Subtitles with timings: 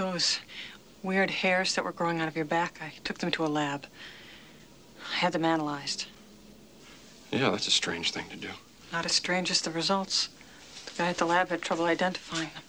[0.00, 0.40] Those
[1.02, 3.84] weird hairs that were growing out of your back, I took them to a lab.
[5.12, 6.06] I had them analyzed.
[7.30, 8.48] Yeah, that's a strange thing to do.
[8.94, 10.30] Not as strange as the results.
[10.86, 12.62] The guy at the lab had trouble identifying them.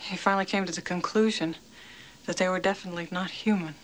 [0.00, 1.56] He finally came to the conclusion
[2.26, 3.74] that they were definitely not human.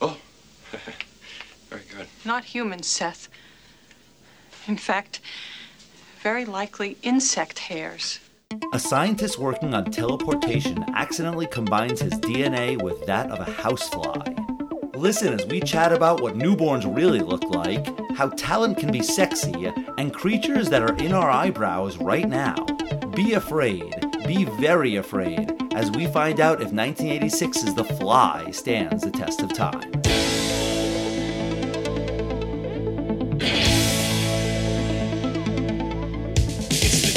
[0.00, 0.18] Oh,
[1.70, 2.08] very good.
[2.24, 3.28] Not human, Seth.
[4.66, 5.20] In fact,
[6.24, 8.18] very likely insect hairs.
[8.72, 14.22] A scientist working on teleportation accidentally combines his DNA with that of a housefly.
[14.94, 17.86] Listen as we chat about what newborns really look like,
[18.16, 22.54] how talent can be sexy, and creatures that are in our eyebrows right now.
[23.14, 23.94] Be afraid,
[24.26, 29.52] be very afraid, as we find out if 1986's The Fly stands the test of
[29.52, 29.90] time.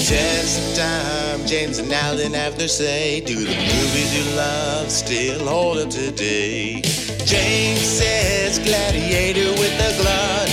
[0.08, 1.46] Test of time.
[1.46, 3.20] James and Alan have their say.
[3.20, 6.80] Do the movies you love still hold up today?
[7.26, 10.50] James says gladiator with a glut.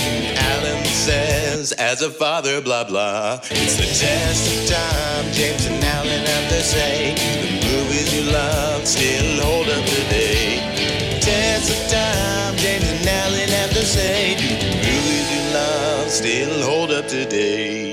[0.51, 3.39] Alan says as a father, blah blah.
[3.49, 5.31] It's the test of time.
[5.31, 7.15] James and Alan have their say.
[7.15, 10.59] Do the movies you love still hold up today?
[11.21, 12.57] Test of time.
[12.57, 14.35] James and Alan have their say.
[14.35, 17.84] Do the movies you love still hold up today?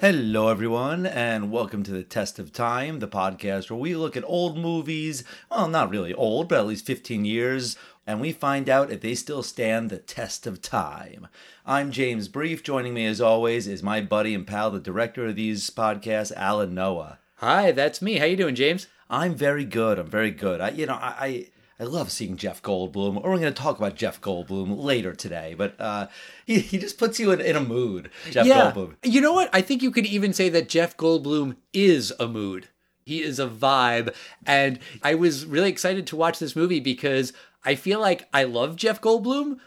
[0.00, 4.24] Hello, everyone, and welcome to the Test of Time, the podcast where we look at
[4.24, 7.76] old movies, well, not really old, but at least 15 years,
[8.06, 11.28] and we find out if they still stand the test of time.
[11.66, 12.62] I'm James Brief.
[12.62, 16.74] Joining me, as always, is my buddy and pal, the director of these podcasts, Alan
[16.74, 17.18] Noah.
[17.34, 18.16] Hi, that's me.
[18.16, 18.86] How you doing, James?
[19.10, 19.98] I'm very good.
[19.98, 20.62] I'm very good.
[20.62, 21.46] I, you know, I, I,
[21.80, 23.16] I love seeing Jeff Goldblum.
[23.16, 26.08] Or we're going to talk about Jeff Goldblum later today, but uh,
[26.44, 28.10] he, he just puts you in, in a mood.
[28.30, 28.70] Jeff yeah.
[28.70, 28.96] Goldblum.
[29.02, 29.48] You know what?
[29.54, 32.68] I think you could even say that Jeff Goldblum is a mood.
[33.06, 34.14] He is a vibe.
[34.44, 37.32] And I was really excited to watch this movie because
[37.64, 39.58] I feel like I love Jeff Goldblum,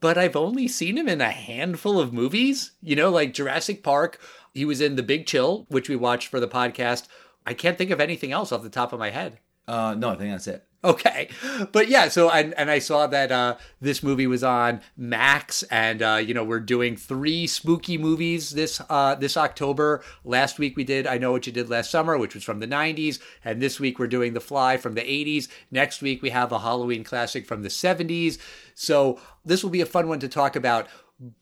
[0.00, 2.72] but I've only seen him in a handful of movies.
[2.82, 4.20] You know, like Jurassic Park.
[4.52, 7.08] He was in The Big Chill, which we watched for the podcast.
[7.46, 9.38] I can't think of anything else off the top of my head.
[9.66, 10.66] Uh, no, I think that's it.
[10.86, 11.28] Okay,
[11.72, 16.00] but yeah, so and and I saw that uh, this movie was on Max, and
[16.00, 20.04] uh, you know we're doing three spooky movies this uh, this October.
[20.24, 22.68] Last week we did I Know What You Did Last Summer, which was from the
[22.68, 25.48] '90s, and this week we're doing The Fly from the '80s.
[25.72, 28.38] Next week we have a Halloween classic from the '70s.
[28.76, 30.86] So this will be a fun one to talk about,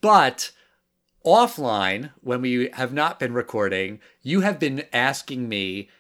[0.01, 0.53] but
[1.25, 5.91] offline when we have not been recording, you have been asking me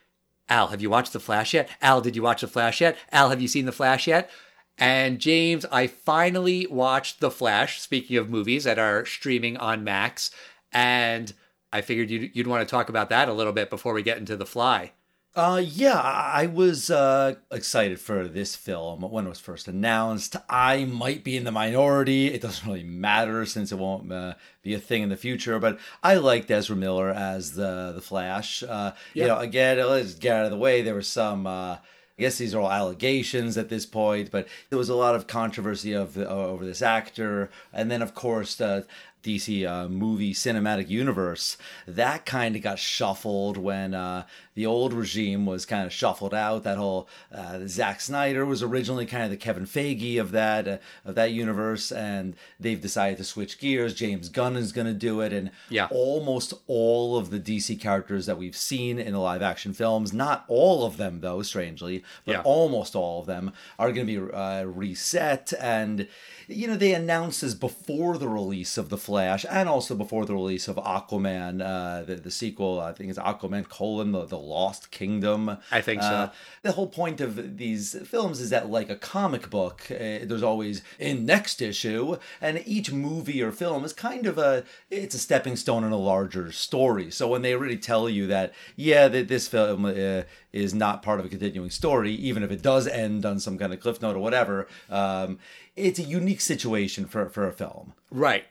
[0.48, 1.68] Al, have you watched The Flash yet?
[1.80, 2.96] Al, did you watch The Flash yet?
[3.12, 4.30] Al, have you seen The Flash yet?
[4.76, 10.30] And James, I finally watched The Flash, speaking of movies that are streaming on Max.
[10.72, 11.32] And
[11.72, 14.18] I figured you'd, you'd want to talk about that a little bit before we get
[14.18, 14.92] into The Fly.
[15.36, 20.36] Uh, yeah, I was uh, excited for this film when it was first announced.
[20.48, 22.28] I might be in the minority.
[22.28, 25.58] It doesn't really matter since it won't uh, be a thing in the future.
[25.58, 28.62] But I liked Ezra Miller as the the Flash.
[28.62, 30.82] Uh, You know, again, let's get out of the way.
[30.82, 31.48] There were some.
[31.48, 31.78] Uh,
[32.16, 35.26] I guess these are all allegations at this point, but there was a lot of
[35.26, 38.86] controversy of the, over this actor, and then of course the
[39.24, 44.24] DC uh, movie cinematic universe that kind of got shuffled when uh,
[44.54, 46.62] the old regime was kind of shuffled out.
[46.64, 50.76] That whole uh, Zack Snyder was originally kind of the Kevin Feige of that uh,
[51.04, 53.94] of that universe, and they've decided to switch gears.
[53.94, 55.88] James Gunn is going to do it, and Yeah.
[55.90, 60.44] almost all of the DC characters that we've seen in the live action films, not
[60.48, 62.42] all of them though, strangely, but Yeah.
[62.42, 65.52] almost all of them are going to be uh, reset.
[65.58, 66.06] And,
[66.48, 70.34] you know, they announced this before the release of The Flash and also before the
[70.34, 74.90] release of Aquaman, uh, the, the sequel, I think it's Aquaman colon, the, the Lost
[74.90, 75.58] Kingdom.
[75.70, 76.08] I think so.
[76.08, 76.30] Uh,
[76.62, 80.82] the whole point of these films is that, like a comic book, uh, there's always
[80.98, 85.56] in next issue, and each movie or film is kind of a it's a stepping
[85.56, 87.10] stone in a larger story.
[87.10, 90.22] So when they really tell you that, yeah, that this film uh,
[90.52, 93.72] is not part of a continuing story, even if it does end on some kind
[93.72, 95.38] of cliff note or whatever, um,
[95.76, 97.94] it's a unique situation for for a film.
[98.10, 98.44] Right.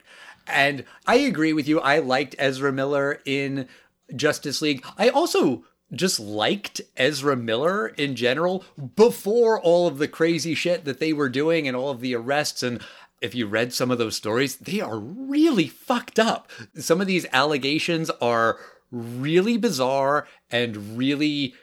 [0.48, 1.80] And I agree with you.
[1.80, 3.68] I liked Ezra Miller in
[4.16, 4.86] Justice League.
[4.98, 8.66] I also just liked Ezra Miller in general
[8.96, 12.64] before all of the crazy shit that they were doing and all of the arrests
[12.64, 12.82] and
[13.22, 16.52] if you read some of those stories, they are really fucked up.
[16.76, 18.60] Some of these allegations are
[18.92, 21.56] really bizarre and really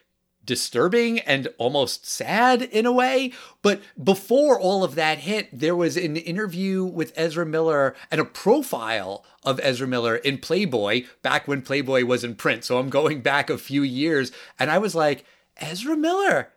[0.50, 3.32] disturbing and almost sad in a way.
[3.62, 8.24] But before all of that hit, there was an interview with Ezra Miller and a
[8.24, 12.64] profile of Ezra Miller in Playboy back when Playboy was in print.
[12.64, 15.24] So I'm going back a few years and I was like,
[15.58, 16.50] Ezra Miller.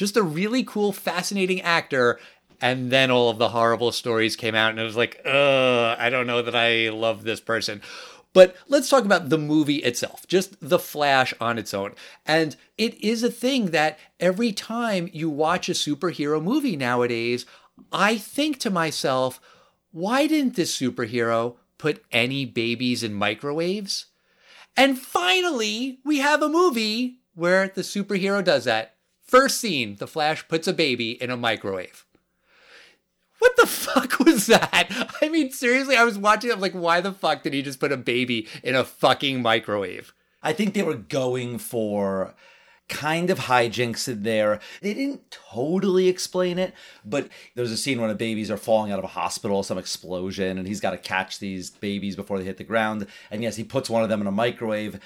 [0.00, 2.18] just a really cool, fascinating actor.
[2.58, 6.08] And then all of the horrible stories came out, and it was like, ugh, I
[6.08, 7.82] don't know that I love this person.
[8.32, 11.94] But let's talk about the movie itself, just The Flash on its own.
[12.24, 17.44] And it is a thing that every time you watch a superhero movie nowadays,
[17.92, 19.40] I think to myself,
[19.90, 24.06] why didn't this superhero put any babies in microwaves?
[24.76, 28.94] And finally, we have a movie where the superhero does that.
[29.22, 32.04] First scene, the Flash puts a baby in a microwave.
[33.40, 34.86] What the fuck was that?
[35.20, 36.52] I mean, seriously, I was watching.
[36.52, 40.14] I'm like, why the fuck did he just put a baby in a fucking microwave?
[40.42, 42.34] I think they were going for
[42.88, 44.60] kind of hijinks in there.
[44.82, 48.98] They didn't totally explain it, but there's a scene when the babies are falling out
[48.98, 52.56] of a hospital, some explosion, and he's got to catch these babies before they hit
[52.56, 53.06] the ground.
[53.30, 54.98] And yes, he puts one of them in a microwave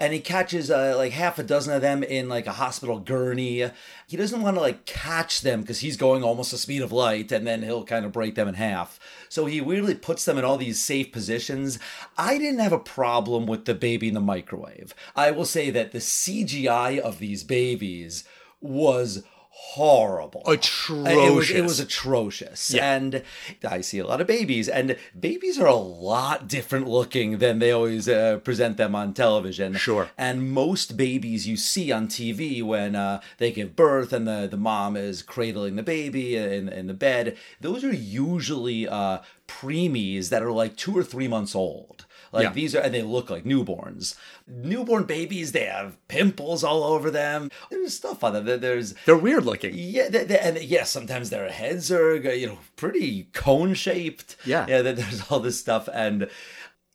[0.00, 3.68] and he catches uh, like half a dozen of them in like a hospital gurney.
[4.06, 7.32] He doesn't want to like catch them because he's going almost the speed of light,
[7.32, 9.00] and then he'll kind of break them in half.
[9.28, 11.78] So he weirdly puts them in all these safe positions.
[12.16, 14.94] I didn't have a problem with the baby in the microwave.
[15.16, 18.24] I will say that the CGI of these babies
[18.60, 19.24] was
[19.60, 20.42] horrible.
[20.46, 21.12] Atrocious.
[21.12, 22.70] It was, it was atrocious.
[22.70, 22.94] Yeah.
[22.94, 23.22] And
[23.68, 27.72] I see a lot of babies, and babies are a lot different looking than they
[27.72, 29.74] always uh, present them on television.
[29.74, 30.10] Sure.
[30.16, 34.56] And most babies you see on TV when uh, they give birth and the, the
[34.56, 39.18] mom is cradling the baby in, in the bed, those are usually uh,
[39.48, 42.06] preemies that are like two or three months old.
[42.32, 42.52] Like Yeah.
[42.52, 44.14] these are, and they look like newborns.
[44.46, 47.50] Newborn babies, they have pimples all over them.
[47.70, 48.60] There's stuff on them.
[48.60, 49.72] There's They're weird looking.
[49.74, 54.36] yeah, they, they- and yes, sometimes their heads are you know pretty cone shaped.
[54.44, 54.66] Yeah.
[54.68, 54.82] yeah.
[54.82, 56.28] There's all this stuff, and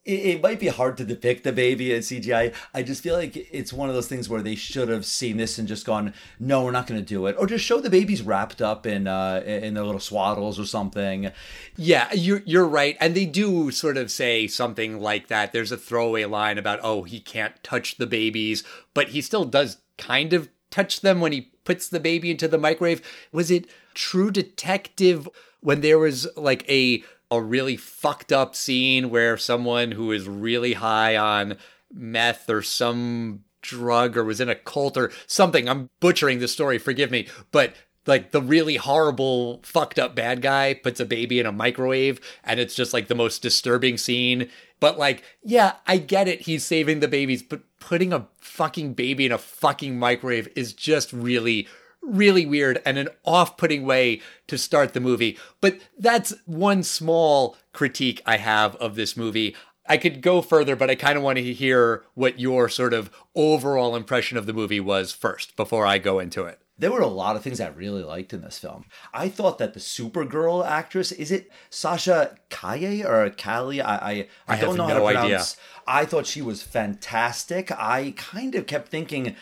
[0.06, 2.54] it, might be hard to depict the baby in CGI.
[2.74, 5.58] I just feel like it's one of those things where they should have seen this
[5.58, 8.22] and just gone, no, we're not going to do it, or just show the babies
[8.22, 11.32] wrapped up in uh, in their little swaddles or something.
[11.78, 15.54] Yeah, you're you're right, and they do sort of say something like that.
[15.54, 18.64] There's a throwaway line about oh he can't touch the babies,
[18.94, 22.58] but he still does kind of touch them when he puts the baby into the
[22.58, 23.02] microwave.
[23.32, 25.30] Was it True Detective
[25.62, 30.74] when there was like a a really fucked up scene where someone who is really
[30.74, 31.57] high on
[31.91, 35.68] meth or some drug or was in a cult or something.
[35.68, 37.74] I'm butchering the story, forgive me, but
[38.06, 42.59] like the really horrible fucked up bad guy puts a baby in a microwave and
[42.59, 44.50] it's just like the most disturbing scene.
[44.80, 46.41] But like, yeah, I get it.
[46.41, 51.13] He's saving the babies, but putting a fucking baby in a fucking microwave is just
[51.13, 51.68] really
[52.06, 55.38] really weird and an off-putting way to start the movie.
[55.62, 59.56] But that's one small critique I have of this movie.
[59.88, 63.10] I could go further, but I kind of want to hear what your sort of
[63.36, 66.60] overall impression of the movie was first before I go into it.
[66.78, 68.86] There were a lot of things I really liked in this film.
[69.14, 73.80] I thought that the Supergirl actress is it Sasha Kaye or Kali?
[73.80, 75.22] I I, I, I don't know how no to idea.
[75.22, 75.58] pronounce.
[75.86, 77.72] I thought she was fantastic.
[77.72, 79.36] I kind of kept thinking,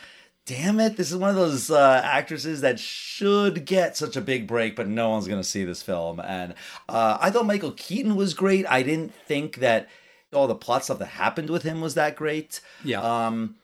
[0.46, 4.48] damn it, this is one of those uh, actresses that should get such a big
[4.48, 6.20] break, but no one's gonna see this film.
[6.20, 6.54] And
[6.90, 8.66] uh, I thought Michael Keaton was great.
[8.70, 9.88] I didn't think that
[10.34, 12.62] all the plot stuff that happened with him was that great.
[12.84, 13.02] Yeah.
[13.02, 13.56] Um,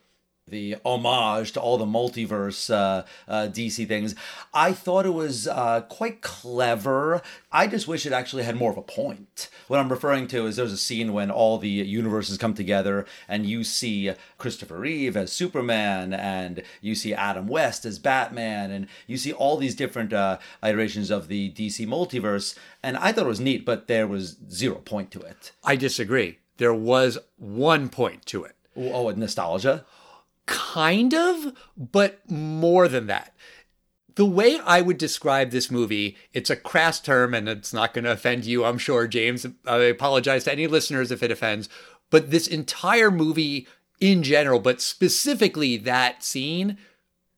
[0.50, 4.14] the homage to all the multiverse uh, uh, DC things.
[4.52, 7.22] I thought it was uh, quite clever.
[7.52, 9.48] I just wish it actually had more of a point.
[9.68, 13.46] What I'm referring to is there's a scene when all the universes come together and
[13.46, 19.16] you see Christopher Reeve as Superman and you see Adam West as Batman and you
[19.16, 22.56] see all these different uh, iterations of the DC multiverse.
[22.82, 25.52] And I thought it was neat, but there was zero point to it.
[25.64, 26.38] I disagree.
[26.58, 28.56] There was one point to it.
[28.76, 29.84] Oh, nostalgia.
[30.48, 33.34] Kind of, but more than that.
[34.16, 38.04] The way I would describe this movie, it's a crass term and it's not going
[38.04, 39.46] to offend you, I'm sure, James.
[39.64, 41.68] I apologize to any listeners if it offends,
[42.10, 43.68] but this entire movie
[44.00, 46.78] in general, but specifically that scene,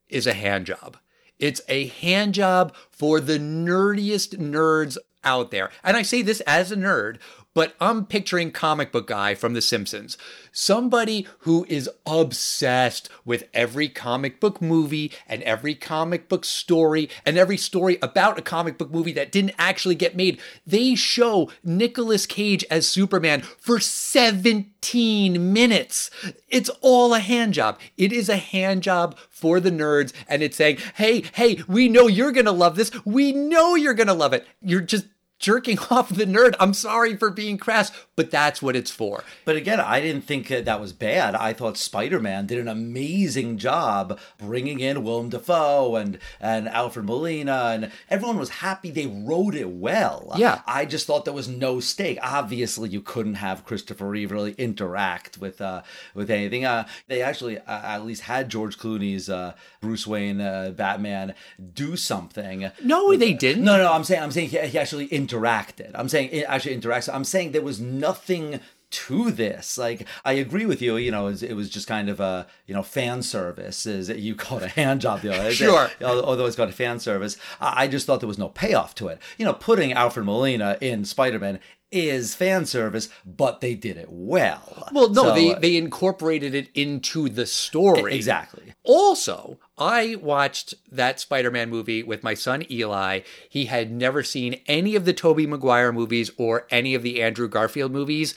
[0.08, 0.96] is a hand job.
[1.38, 5.70] It's a hand job for the nerdiest nerds out there.
[5.82, 7.18] And I say this as a nerd,
[7.54, 10.16] but I'm picturing comic book guy from The Simpsons.
[10.52, 17.36] Somebody who is obsessed with every comic book movie and every comic book story and
[17.36, 20.40] every story about a comic book movie that didn't actually get made.
[20.66, 26.10] They show Nicolas Cage as Superman for 17 minutes.
[26.48, 27.78] It's all a hand job.
[27.96, 32.06] It is a hand job for the nerds and it's saying, "Hey, hey, we know
[32.06, 32.90] you're to love this.
[33.04, 34.46] We know you're to love it.
[34.60, 35.06] You're just
[35.40, 36.54] jerking off the nerd.
[36.60, 37.90] I'm sorry for being crass,
[38.20, 39.24] but that's what it's for.
[39.46, 41.34] But again, I didn't think that, that was bad.
[41.34, 47.06] I thought Spider Man did an amazing job bringing in Willem Dafoe and and Alfred
[47.06, 48.90] Molina, and everyone was happy.
[48.90, 50.34] They wrote it well.
[50.36, 50.60] Yeah.
[50.66, 52.18] I just thought there was no stake.
[52.20, 55.80] Obviously, you couldn't have Christopher Reeve really interact with uh,
[56.14, 56.66] with anything.
[56.66, 61.34] Uh, they actually uh, at least had George Clooney's uh, Bruce Wayne uh, Batman
[61.72, 62.70] do something.
[62.84, 63.64] No, they didn't.
[63.64, 65.92] No, no, I'm saying I'm saying he, he actually interacted.
[65.94, 67.08] I'm saying it actually interacts.
[67.10, 68.58] I'm saying there was nothing
[68.90, 69.78] to this.
[69.78, 70.96] Like I agree with you.
[70.96, 73.86] You know, it was, it was just kind of a you know fan service.
[73.86, 75.22] Is you call it a hand job?
[75.24, 75.90] You know, Sure.
[76.02, 79.08] Although it's got a fan service, I I just thought there was no payoff to
[79.08, 79.20] it.
[79.38, 81.60] You know, putting Alfred Molina in Spider Man
[81.92, 84.88] is fan service, but they did it well.
[84.92, 88.14] Well, no, So, they uh, they incorporated it into the story.
[88.14, 88.74] exactly.
[88.84, 93.20] Also, I watched that Spider-Man movie with my son Eli.
[93.48, 97.48] He had never seen any of the Tobey Maguire movies or any of the Andrew
[97.48, 98.34] Garfield movies.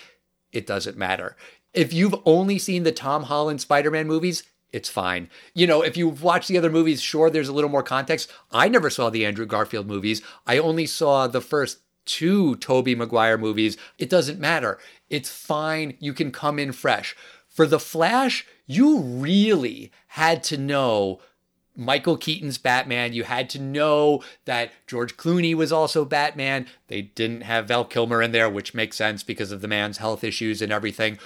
[0.53, 1.35] It doesn't matter.
[1.73, 5.29] If you've only seen the Tom Holland Spider-Man movies, it's fine.
[5.53, 8.31] You know, if you've watched the other movies, sure, there's a little more context.
[8.51, 10.21] I never saw the Andrew Garfield movies.
[10.47, 13.77] I only saw the first two Tobey Maguire movies.
[13.97, 14.79] It doesn't matter.
[15.09, 15.95] It's fine.
[15.99, 17.15] You can come in fresh.
[17.47, 21.19] For The Flash, you really had to know
[21.75, 23.13] Michael Keaton's Batman.
[23.13, 26.67] You had to know that George Clooney was also Batman.
[26.87, 30.23] They didn't have Val Kilmer in there, which makes sense because of the man's health
[30.23, 31.17] issues and everything.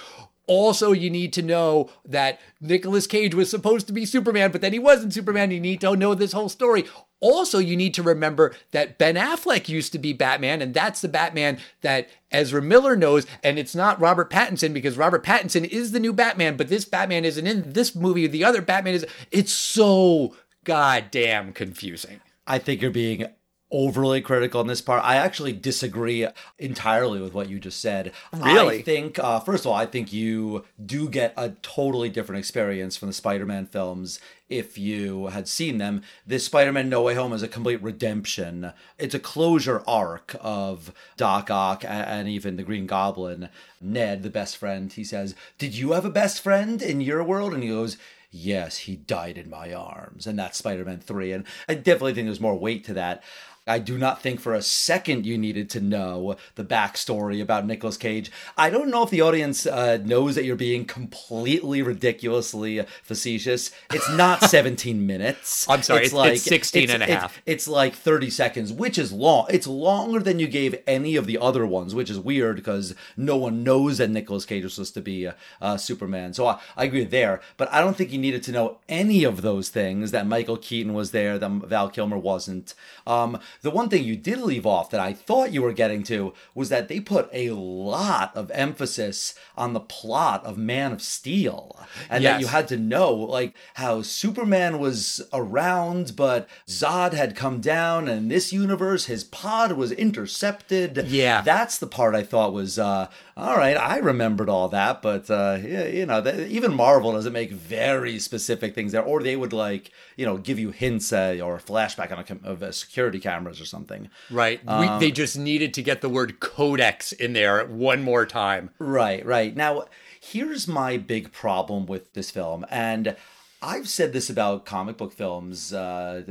[0.46, 4.72] Also, you need to know that Nicolas Cage was supposed to be Superman, but then
[4.72, 5.50] he wasn't Superman.
[5.50, 6.86] You need to know this whole story.
[7.20, 11.08] Also, you need to remember that Ben Affleck used to be Batman, and that's the
[11.08, 13.26] Batman that Ezra Miller knows.
[13.42, 17.24] And it's not Robert Pattinson because Robert Pattinson is the new Batman, but this Batman
[17.24, 18.26] isn't in this movie.
[18.26, 19.06] The other Batman is.
[19.30, 22.20] It's so goddamn confusing.
[22.46, 23.26] I think you're being
[23.70, 25.04] overly critical on this part.
[25.04, 26.26] I actually disagree
[26.58, 28.12] entirely with what you just said.
[28.32, 28.78] Really?
[28.78, 32.96] I think, uh, first of all, I think you do get a totally different experience
[32.96, 36.02] from the Spider Man films if you had seen them.
[36.26, 38.72] This Spider Man No Way Home is a complete redemption.
[38.98, 43.48] It's a closure arc of Doc Ock and even the Green Goblin.
[43.80, 47.52] Ned, the best friend, he says, Did you have a best friend in your world?
[47.52, 47.98] And he goes,
[48.30, 50.26] Yes, he died in my arms.
[50.26, 51.32] And that's Spider Man 3.
[51.32, 53.22] And I definitely think there's more weight to that.
[53.68, 57.96] I do not think for a second you needed to know the backstory about Nicolas
[57.96, 58.30] Cage.
[58.56, 63.70] I don't know if the audience uh, knows that you're being completely ridiculously facetious.
[63.92, 65.68] It's not 17 minutes.
[65.68, 67.42] I'm sorry, it's- it's 16 and a half.
[67.46, 69.46] It's like 30 seconds, which is long.
[69.50, 73.36] It's longer than you gave any of the other ones, which is weird because no
[73.36, 76.32] one knows that Nicolas Cage was supposed to be uh, uh, Superman.
[76.34, 79.42] So I, I agree there, but I don't think you needed to know any of
[79.42, 82.74] those things that Michael Keaton was there, that Val Kilmer wasn't.
[83.06, 86.32] Um, the one thing you did leave off that I thought you were getting to
[86.54, 91.78] was that they put a lot of emphasis on the plot of Man of Steel,
[92.08, 97.60] and that you had to know like how Superman was around, but Zod had come
[97.60, 101.06] down, and in this universe his pod was intercepted.
[101.08, 101.40] Yeah.
[101.40, 103.76] that's the part I thought was uh, all right.
[103.76, 108.74] I remembered all that, but uh, yeah, you know, even Marvel doesn't make very specific
[108.74, 112.10] things there, or they would like you know give you hints uh, or a flashback
[112.10, 114.10] on a com- of uh, security cameras or something.
[114.30, 114.60] Right.
[114.66, 118.70] we, they just needed to get the word codex in there one more time.
[118.78, 119.54] Right, right.
[119.54, 119.84] Now,
[120.20, 123.16] here's my big problem with this film, and
[123.62, 126.22] I've said this about comic book films uh,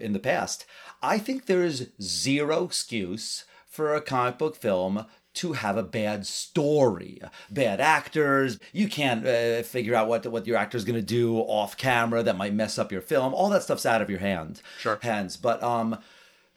[0.00, 0.64] in the past.
[1.02, 6.26] I think there is zero excuse for a comic book film to have a bad
[6.26, 8.58] story, bad actors.
[8.72, 12.36] You can't uh, figure out what what your actor's going to do off camera that
[12.36, 13.32] might mess up your film.
[13.32, 14.62] All that stuff's out of your hand.
[14.78, 14.98] Sure.
[15.02, 15.98] Hands, but um.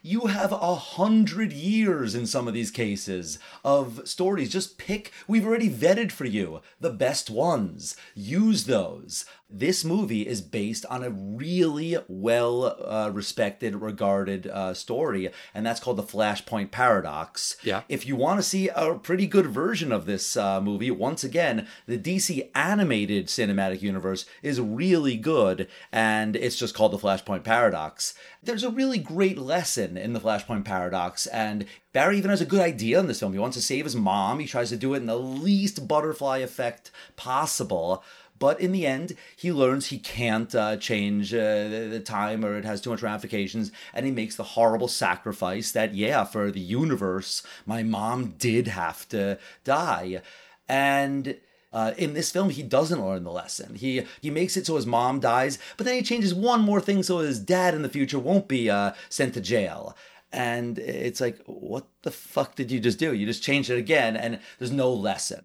[0.02, 4.50] You have a hundred years in some of these cases of stories.
[4.50, 7.96] Just pick, we've already vetted for you the best ones.
[8.14, 9.26] Use those.
[9.52, 15.80] This movie is based on a really well uh, respected, regarded uh, story, and that's
[15.80, 17.56] called the Flashpoint Paradox.
[17.64, 17.82] Yeah.
[17.88, 21.66] If you want to see a pretty good version of this uh, movie, once again,
[21.86, 28.14] the DC animated cinematic universe is really good, and it's just called the Flashpoint Paradox.
[28.42, 32.60] There's a really great lesson in the Flashpoint Paradox, and Barry even has a good
[32.60, 33.32] idea in this film.
[33.32, 34.38] He wants to save his mom.
[34.38, 38.04] He tries to do it in the least butterfly effect possible.
[38.40, 42.64] But in the end, he learns he can't uh, change uh, the time or it
[42.64, 43.70] has too much ramifications.
[43.94, 49.06] And he makes the horrible sacrifice that, yeah, for the universe, my mom did have
[49.10, 50.22] to die.
[50.68, 51.36] And
[51.72, 53.74] uh, in this film, he doesn't learn the lesson.
[53.74, 57.02] He he makes it so his mom dies, but then he changes one more thing
[57.02, 59.96] so his dad in the future won't be uh, sent to jail.
[60.32, 63.12] And it's like, what the fuck did you just do?
[63.12, 65.44] You just changed it again, and there's no lesson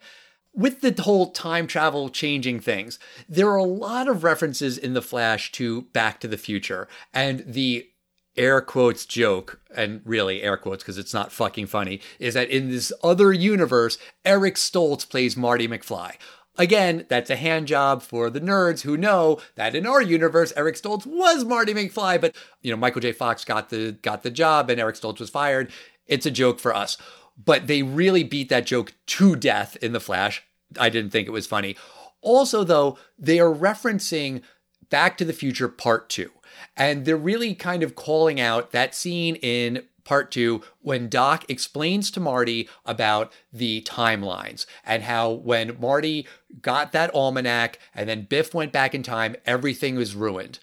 [0.56, 2.98] with the whole time travel changing things,
[3.28, 6.88] there are a lot of references in The Flash to Back to the Future.
[7.14, 7.90] And the
[8.38, 12.70] air quotes joke, and really air quotes because it's not fucking funny, is that in
[12.70, 16.16] this other universe, Eric Stoltz plays Marty McFly.
[16.58, 20.76] Again, that's a hand job for the nerds who know that in our universe, Eric
[20.76, 23.12] Stoltz was Marty McFly, but you know, Michael J.
[23.12, 25.70] Fox got the got the job and Eric Stoltz was fired.
[26.08, 26.98] It's a joke for us
[27.44, 30.44] but they really beat that joke to death in The Flash.
[30.80, 31.76] I didn't think it was funny.
[32.22, 34.42] Also, though, they are referencing
[34.90, 36.32] Back to the Future Part 2.
[36.78, 42.10] And they're really kind of calling out that scene in part two when Doc explains
[42.12, 46.26] to Marty about the timelines and how when Marty
[46.62, 50.60] got that almanac and then Biff went back in time, everything was ruined.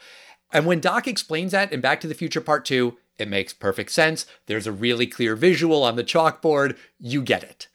[0.52, 3.90] And when Doc explains that in Back to the Future Part 2, it makes perfect
[3.90, 4.26] sense.
[4.46, 6.76] There's a really clear visual on the chalkboard.
[6.98, 7.68] You get it.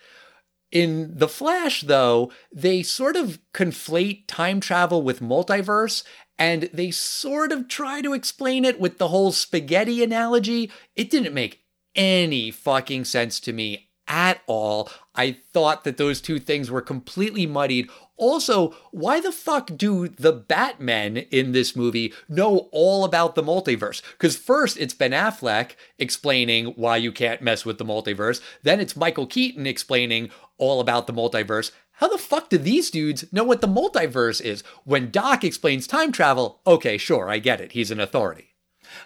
[0.72, 6.04] In The Flash, though, they sort of conflate time travel with multiverse,
[6.38, 10.72] and they sort of try to explain it with the whole spaghetti analogy.
[10.96, 11.64] It didn't make
[11.96, 14.90] any fucking sense to me at all.
[15.16, 17.90] I thought that those two things were completely muddied.
[18.16, 24.02] Also, why the fuck do the Batmen in this movie know all about the multiverse?
[24.14, 28.42] Because first it's Ben Affleck explaining why you can't mess with the multiverse.
[28.64, 31.72] Then it's Michael Keaton explaining all about the multiverse.
[31.94, 34.64] How the fuck do these dudes know what the multiverse is?
[34.84, 37.72] When Doc explains time travel, okay, sure, I get it.
[37.72, 38.54] He's an authority.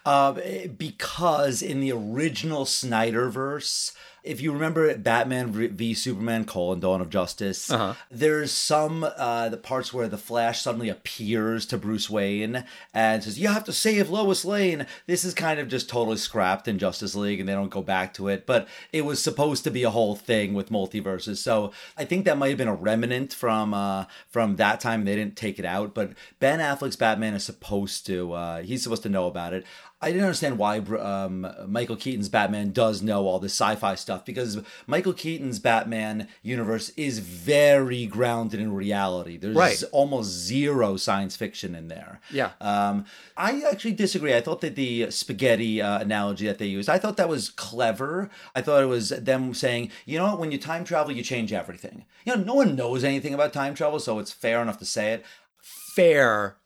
[0.06, 0.34] Uh,
[0.78, 3.94] because in the original Snyderverse,
[4.24, 7.96] if you remember Batman v Superman: colon Dawn of Justice, uh-huh.
[8.10, 13.40] there's some uh, the parts where the Flash suddenly appears to Bruce Wayne and says,
[13.40, 17.16] "You have to save Lois Lane." This is kind of just totally scrapped in Justice
[17.16, 18.46] League, and they don't go back to it.
[18.46, 22.38] But it was supposed to be a whole thing with multiverses, so I think that
[22.38, 25.06] might have been a remnant from uh, from that time.
[25.06, 29.04] They didn't take it out, but Ben Affleck's Batman is supposed to uh, he's supposed
[29.04, 29.66] to know about it.
[30.02, 34.60] I didn't understand why um, Michael Keaton's Batman does know all this sci-fi stuff because
[34.88, 39.38] Michael Keaton's Batman universe is very grounded in reality.
[39.38, 39.84] There's right.
[39.92, 42.20] almost zero science fiction in there.
[42.32, 42.52] Yeah.
[42.60, 43.06] Um,
[43.38, 44.36] I actually disagree.
[44.36, 48.32] I thought that the spaghetti uh, analogy that they used, I thought that was clever.
[48.56, 51.54] I thought it was them saying, you know what, when you time travel, you change
[51.54, 52.06] everything.
[52.26, 55.14] You know, no one knows anything about time travel, so it's fair enough to say
[55.14, 55.26] it.
[55.60, 56.58] Fair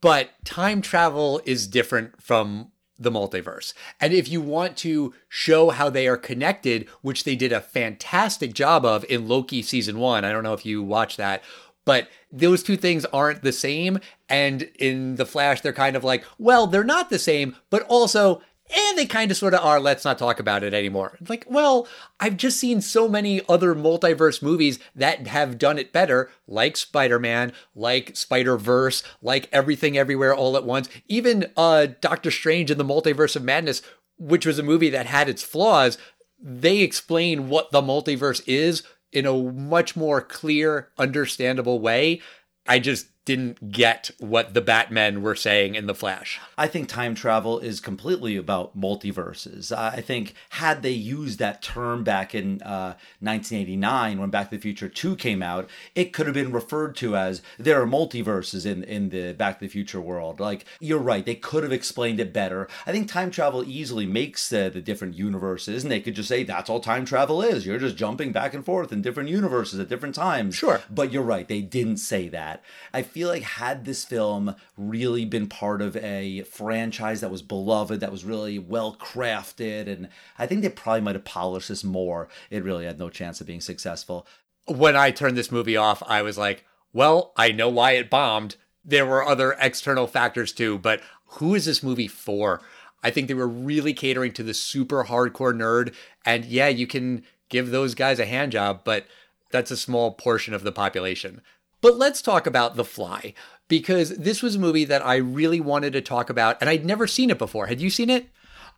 [0.00, 3.72] but time travel is different from the multiverse.
[3.98, 8.52] And if you want to show how they are connected, which they did a fantastic
[8.52, 11.42] job of in Loki season one, I don't know if you watched that,
[11.86, 13.98] but those two things aren't the same.
[14.28, 18.42] And in The Flash, they're kind of like, well, they're not the same, but also
[18.74, 21.18] and they kind of sort of are, let's not talk about it anymore.
[21.28, 26.30] like, well, I've just seen so many other multiverse movies that have done it better,
[26.46, 32.30] like Spider Man, like Spider Verse, like Everything Everywhere All at Once, even uh, Doctor
[32.30, 33.82] Strange in the Multiverse of Madness,
[34.18, 35.98] which was a movie that had its flaws.
[36.38, 42.20] They explain what the multiverse is in a much more clear, understandable way.
[42.66, 46.40] I just didn't get what the Batmen were saying in The Flash.
[46.56, 49.70] I think time travel is completely about multiverses.
[49.76, 54.62] I think had they used that term back in uh, 1989 when Back to the
[54.62, 58.84] Future 2 came out, it could have been referred to as there are multiverses in,
[58.84, 60.40] in the Back to the Future world.
[60.40, 62.68] Like, you're right, they could have explained it better.
[62.86, 66.42] I think time travel easily makes uh, the different universes, and they could just say
[66.42, 67.66] that's all time travel is.
[67.66, 70.54] You're just jumping back and forth in different universes at different times.
[70.54, 70.80] Sure.
[70.90, 72.64] But you're right, they didn't say that.
[72.94, 78.00] I feel like had this film really been part of a franchise that was beloved,
[78.00, 82.28] that was really well crafted, and I think they probably might have polished this more,
[82.50, 84.26] it really had no chance of being successful.
[84.66, 88.56] When I turned this movie off, I was like, well, I know why it bombed.
[88.84, 92.60] There were other external factors too, but who is this movie for?
[93.02, 95.94] I think they were really catering to the super hardcore nerd.
[96.24, 99.06] And yeah, you can give those guys a hand job, but
[99.50, 101.40] that's a small portion of the population.
[101.80, 103.34] But let's talk about The Fly,
[103.68, 107.06] because this was a movie that I really wanted to talk about, and I'd never
[107.06, 107.66] seen it before.
[107.66, 108.28] Had you seen it?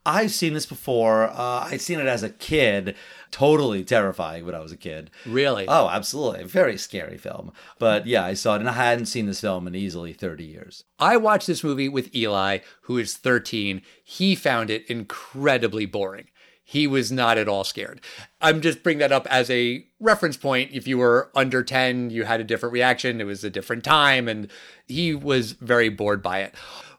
[0.05, 1.25] I've seen this before.
[1.31, 2.97] Uh, I'd seen it as a kid.
[3.31, 5.11] Totally terrifying when I was a kid.
[5.25, 5.65] Really?
[5.69, 6.45] Oh, absolutely.
[6.45, 7.53] Very scary film.
[7.79, 10.85] But yeah, I saw it, and I hadn't seen this film in easily 30 years.
[10.99, 13.83] I watched this movie with Eli, who is 13.
[14.03, 16.27] He found it incredibly boring
[16.73, 18.01] he was not at all scared.
[18.41, 20.71] I'm just bringing that up as a reference point.
[20.73, 23.21] If you were under 10, you had a different reaction.
[23.21, 24.49] It was a different time, and
[24.89, 26.55] he was very bored by it.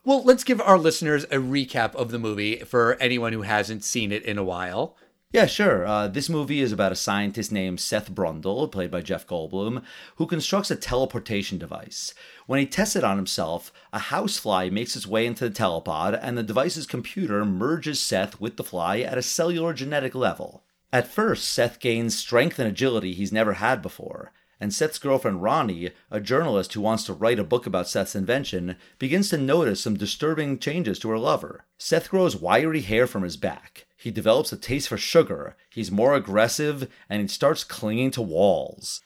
[0.05, 4.11] Well, let's give our listeners a recap of the movie for anyone who hasn't seen
[4.11, 4.95] it in a while.
[5.33, 5.83] Yeah, sure.
[5.83, 9.81] Uh, this movie is about a scientist named Seth Brundle, played by Jeff Goldblum,
[10.17, 12.13] who constructs a teleportation device.
[12.45, 16.37] When he tests it on himself, a housefly makes its way into the telepod, and
[16.37, 20.65] the device's computer merges Seth with the fly at a cellular genetic level.
[20.91, 25.93] At first, Seth gains strength and agility he's never had before, and Seth's girlfriend Ronnie,
[26.11, 29.97] a journalist who wants to write a book about Seth's invention, begins to notice some
[29.97, 31.65] disturbing changes to her lover.
[31.79, 33.87] Seth grows wiry hair from his back.
[34.03, 38.99] He develops a taste for sugar, he's more aggressive, and he starts clinging to walls.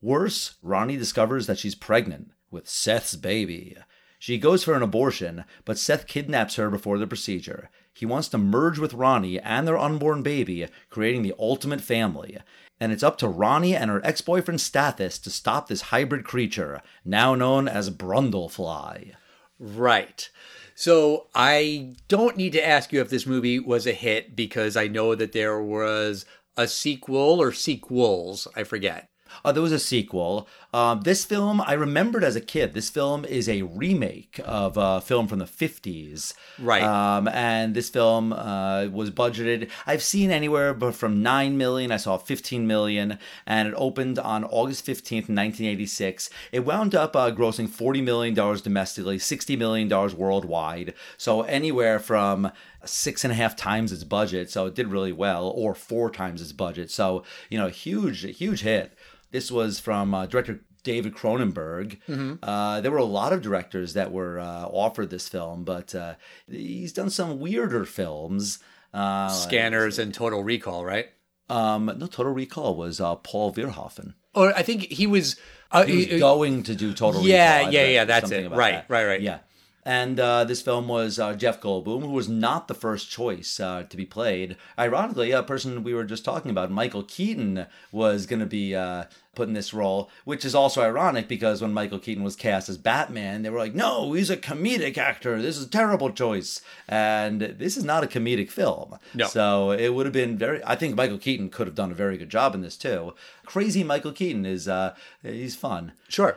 [0.00, 3.76] Worse, Ronnie discovers that she's pregnant with Seth's baby.
[4.18, 7.68] She goes for an abortion, but Seth kidnaps her before the procedure.
[7.92, 12.38] He wants to merge with Ronnie and their unborn baby, creating the ultimate family.
[12.80, 16.80] And it's up to Ronnie and her ex boyfriend Stathis to stop this hybrid creature,
[17.04, 19.12] now known as Brundlefly.
[19.58, 20.28] Right.
[20.74, 24.86] So I don't need to ask you if this movie was a hit because I
[24.86, 26.24] know that there was
[26.56, 29.08] a sequel or sequels, I forget.
[29.44, 30.48] Uh, there was a sequel.
[30.72, 32.74] Um, this film, I remembered as a kid.
[32.74, 36.34] This film is a remake of a film from the 50s.
[36.58, 36.82] Right.
[36.82, 41.96] Um, and this film uh, was budgeted, I've seen anywhere but from 9 million, I
[41.96, 46.30] saw 15 million, and it opened on August 15th, 1986.
[46.52, 50.94] It wound up uh, grossing $40 million domestically, $60 million worldwide.
[51.16, 52.52] So anywhere from
[52.84, 54.50] six and a half times its budget.
[54.50, 56.90] So it did really well, or four times its budget.
[56.90, 58.96] So, you know, huge, huge hit.
[59.30, 61.98] This was from uh, director David Cronenberg.
[62.42, 66.14] Uh, there were a lot of directors that were uh, offered this film, but uh,
[66.48, 68.58] he's done some weirder films.
[68.94, 71.08] Uh, Scanners and Total Recall, right?
[71.50, 74.14] um, no, Total Recall was uh, Paul Verhoeven.
[74.34, 75.36] Or I think he was.
[75.70, 77.68] Uh, He was going to do Total Yeah, Recall.
[77.68, 78.50] I yeah, yeah, that's it.
[78.50, 78.86] Right, that.
[78.88, 79.20] right, right.
[79.20, 79.38] Yeah.
[79.84, 83.84] And uh, this film was uh, Jeff Goldblum, who was not the first choice uh,
[83.88, 84.56] to be played.
[84.78, 89.04] Ironically, a person we were just talking about, Michael Keaton, was going to be uh,
[89.34, 92.76] put in this role, which is also ironic because when Michael Keaton was cast as
[92.76, 95.40] Batman, they were like, no, he's a comedic actor.
[95.40, 96.60] This is a terrible choice.
[96.88, 98.98] And this is not a comedic film.
[99.14, 99.26] No.
[99.26, 102.18] So it would have been very, I think Michael Keaton could have done a very
[102.18, 103.14] good job in this too.
[103.46, 105.92] Crazy Michael Keaton is, uh, he's fun.
[106.08, 106.36] Sure.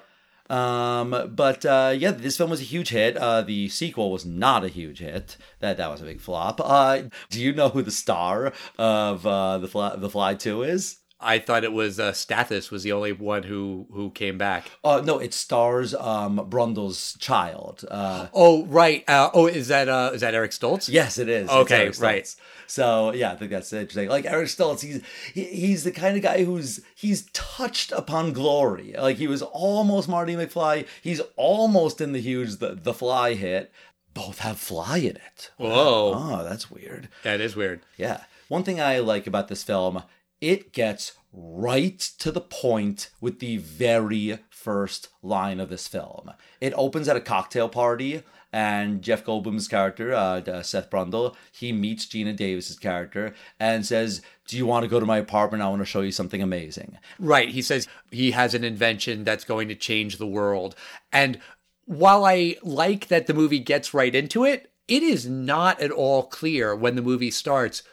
[0.51, 3.15] Um, but uh, yeah, this film was a huge hit.
[3.15, 5.37] Uh, the sequel was not a huge hit.
[5.59, 6.59] That that was a big flop.
[6.61, 10.97] Uh, do you know who the star of uh, the Fly, the Fly Two is?
[11.21, 14.71] I thought it was uh, Stathis was the only one who who came back.
[14.83, 17.85] Oh no, it stars um, Brundle's child.
[17.89, 19.03] Uh, Oh right.
[19.07, 20.89] Uh, oh, is that uh, is that Eric Stoltz?
[20.89, 21.49] yes, it is.
[21.49, 22.01] Okay, Stoltz.
[22.01, 22.35] right.
[22.67, 24.09] So yeah, I think that's interesting.
[24.09, 25.01] Like Eric Stoltz, he's
[25.33, 28.95] he, he's the kind of guy who's he's touched upon glory.
[28.97, 30.87] Like he was almost Marty McFly.
[31.01, 33.71] He's almost in the huge the, the Fly hit.
[34.13, 35.51] Both have Fly in it.
[35.57, 36.13] Whoa.
[36.15, 37.07] Oh, that's weird.
[37.23, 37.81] That is weird.
[37.97, 38.21] Yeah.
[38.49, 40.03] One thing I like about this film,
[40.41, 46.31] it gets right to the point with the very first line of this film.
[46.59, 51.71] It opens at a cocktail party, and Jeff Goldblum's character, uh, uh, Seth Brundle, he
[51.71, 55.63] meets Geena Davis's character and says, "Do you want to go to my apartment?
[55.63, 57.49] I want to show you something amazing." Right.
[57.49, 60.75] He says he has an invention that's going to change the world.
[61.13, 61.39] And
[61.85, 66.23] while I like that the movie gets right into it, it is not at all
[66.23, 67.83] clear when the movie starts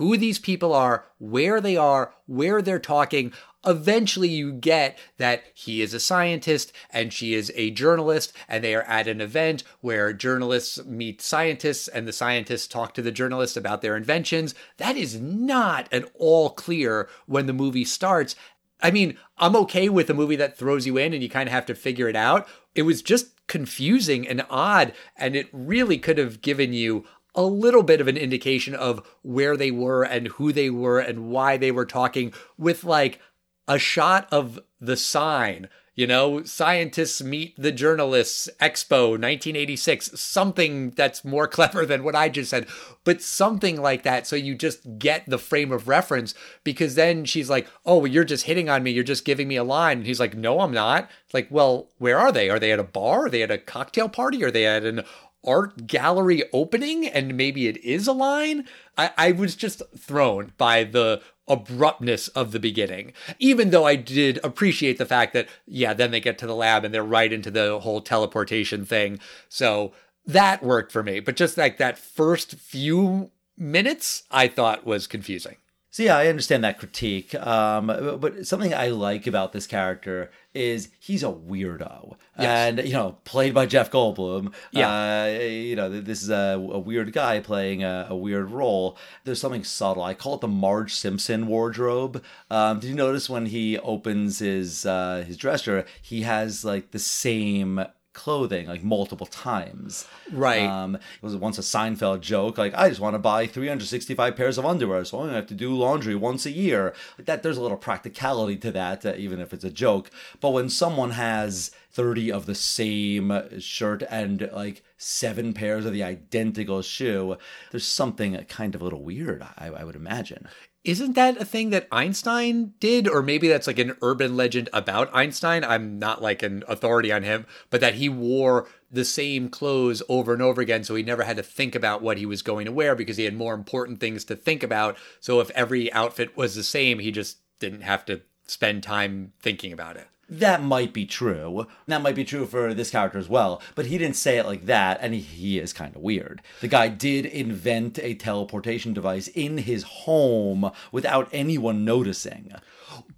[0.00, 3.34] who these people are, where they are, where they're talking.
[3.66, 8.74] Eventually, you get that he is a scientist and she is a journalist, and they
[8.74, 13.58] are at an event where journalists meet scientists and the scientists talk to the journalists
[13.58, 14.54] about their inventions.
[14.78, 18.36] That is not at all clear when the movie starts.
[18.82, 21.52] I mean, I'm okay with a movie that throws you in and you kind of
[21.52, 22.48] have to figure it out.
[22.74, 27.04] It was just confusing and odd, and it really could have given you
[27.40, 31.30] a little bit of an indication of where they were and who they were and
[31.30, 33.18] why they were talking with like
[33.66, 35.68] a shot of the sign.
[35.94, 42.28] You know, scientists meet the journalists, Expo 1986, something that's more clever than what I
[42.28, 42.66] just said,
[43.04, 44.26] but something like that.
[44.26, 48.24] So you just get the frame of reference because then she's like, Oh, well, you're
[48.24, 48.90] just hitting on me.
[48.90, 49.98] You're just giving me a line.
[49.98, 51.10] And he's like, No, I'm not.
[51.24, 52.50] It's like, Well, where are they?
[52.50, 53.26] Are they at a bar?
[53.26, 54.44] Are they at a cocktail party?
[54.44, 55.02] Are they at an
[55.44, 57.06] art gallery opening?
[57.06, 58.66] And maybe it is a line.
[58.96, 63.12] I, I was just thrown by the abruptness of the beginning.
[63.38, 66.84] Even though I did appreciate the fact that, yeah, then they get to the lab
[66.84, 69.18] and they're right into the whole teleportation thing.
[69.48, 69.92] So
[70.26, 71.20] that worked for me.
[71.20, 75.56] But just like that first few minutes, I thought was confusing.
[75.90, 77.34] So yeah, I understand that critique.
[77.34, 77.86] Um,
[78.20, 82.68] but something I like about this character is he's a weirdo, Yes.
[82.78, 84.52] and you know, played by Jeff Goldblum.
[84.72, 84.88] Yeah.
[85.22, 88.98] uh, you know, this is a, a weird guy playing a, a weird role.
[89.24, 90.02] There's something subtle.
[90.02, 92.22] I call it the Marge Simpson wardrobe.
[92.50, 96.98] Um, did you notice when he opens his uh, his dresser, he has like the
[96.98, 100.06] same clothing like multiple times.
[100.32, 100.62] Right.
[100.62, 104.58] Um, it was once a Seinfeld joke, like I just want to buy 365 pairs
[104.58, 106.94] of underwear, so I only have to do laundry once a year.
[107.18, 110.10] Like that, there's a little practicality to that, uh, even if it's a joke.
[110.40, 116.02] But when someone has 30 of the same shirt and like seven pairs of the
[116.02, 117.36] identical shoe,
[117.70, 120.48] there's something kind of a little weird, I, I would imagine.
[120.82, 123.06] Isn't that a thing that Einstein did?
[123.06, 125.62] Or maybe that's like an urban legend about Einstein.
[125.62, 130.32] I'm not like an authority on him, but that he wore the same clothes over
[130.32, 130.82] and over again.
[130.82, 133.24] So he never had to think about what he was going to wear because he
[133.24, 134.96] had more important things to think about.
[135.20, 139.72] So if every outfit was the same, he just didn't have to spend time thinking
[139.72, 140.08] about it.
[140.30, 141.66] That might be true.
[141.88, 144.66] That might be true for this character as well, but he didn't say it like
[144.66, 146.40] that, and he, is kind of weird.
[146.60, 152.52] The guy did invent a teleportation device in his home without anyone noticing.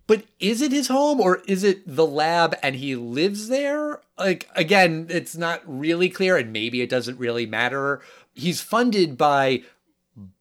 [0.07, 4.01] But is it his home or is it the lab and he lives there?
[4.18, 8.01] Like, again, it's not really clear, and maybe it doesn't really matter.
[8.35, 9.62] He's funded by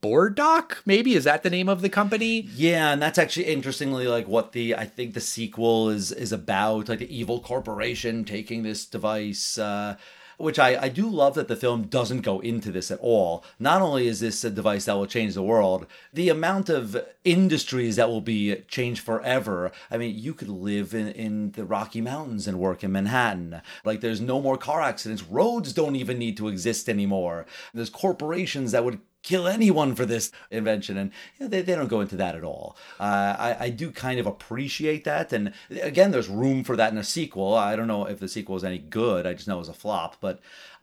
[0.02, 1.16] Bartok, maybe?
[1.16, 2.50] Is that the name of the company?
[2.56, 6.90] Yeah, and that's actually interestingly like what the I think the sequel is is about,
[6.90, 9.58] like the evil corporation taking this device.
[9.58, 9.98] Uh,
[10.42, 13.44] which I, I do love that the film doesn't go into this at all.
[13.60, 17.96] Not only is this a device that will change the world, the amount of industries
[17.96, 19.72] that will be changed forever.
[19.90, 23.62] I mean, you could live in, in the Rocky Mountains and work in Manhattan.
[23.86, 25.24] Like, there's no more car accidents.
[25.24, 27.46] Roads don't even need to exist anymore.
[27.74, 30.98] There's corporations that would kill anyone for this invention.
[30.98, 32.76] And you know, they, they don't go into that at all.
[33.00, 35.32] Uh, I, I do kind of appreciate that.
[35.34, 37.56] And again there's room for that in a sequel.
[37.56, 39.26] I don't know if the sequel is any good.
[39.26, 40.18] I just know it was a flop.
[40.20, 40.40] But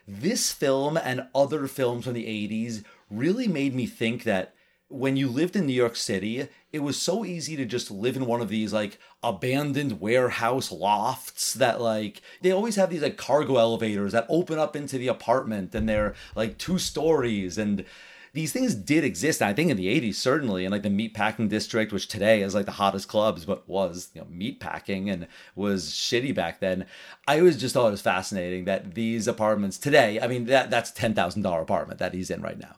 [0.07, 4.55] this film and other films from the 80s really made me think that
[4.91, 8.25] when you lived in New York City, it was so easy to just live in
[8.25, 13.59] one of these like abandoned warehouse lofts that like they always have these like cargo
[13.59, 17.85] elevators that open up into the apartment and they're like two stories and
[18.33, 19.43] these things did exist.
[19.43, 22.67] I think in the 80s, certainly, in like the meatpacking district, which today is like
[22.67, 26.87] the hottest clubs, but was, you know, meatpacking and was shitty back then.
[27.27, 30.93] I always just thought it was fascinating that these apartments today, I mean, that that's
[30.93, 32.77] $10,000 apartment that he's in right now.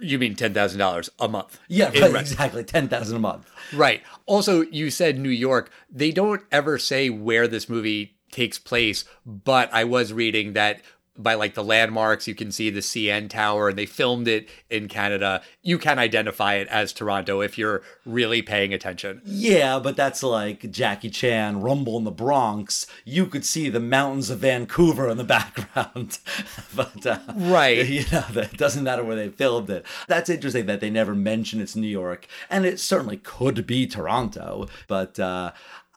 [0.00, 1.58] You mean $10,000 a month?
[1.68, 2.62] Yeah, right, exactly.
[2.62, 3.50] 10000 a month.
[3.72, 4.02] Right.
[4.26, 5.70] Also, you said New York.
[5.90, 10.82] They don't ever say where this movie takes place, but I was reading that
[11.18, 14.88] by like the landmarks, you can see the CN Tower and they filmed it in
[14.88, 15.42] Canada.
[15.62, 19.20] You can identify it as Toronto if you're really paying attention.
[19.24, 22.86] Yeah, but that's like Jackie Chan, Rumble in the Bronx.
[23.04, 26.18] You could see the mountains of Vancouver in the background.
[26.74, 27.86] but, uh, Right.
[27.98, 29.84] You know, that doesn't matter where they filmed it.
[30.06, 32.28] That's interesting that they never mention it's New York.
[32.48, 34.68] And it certainly could be Toronto.
[34.86, 35.50] But, uh,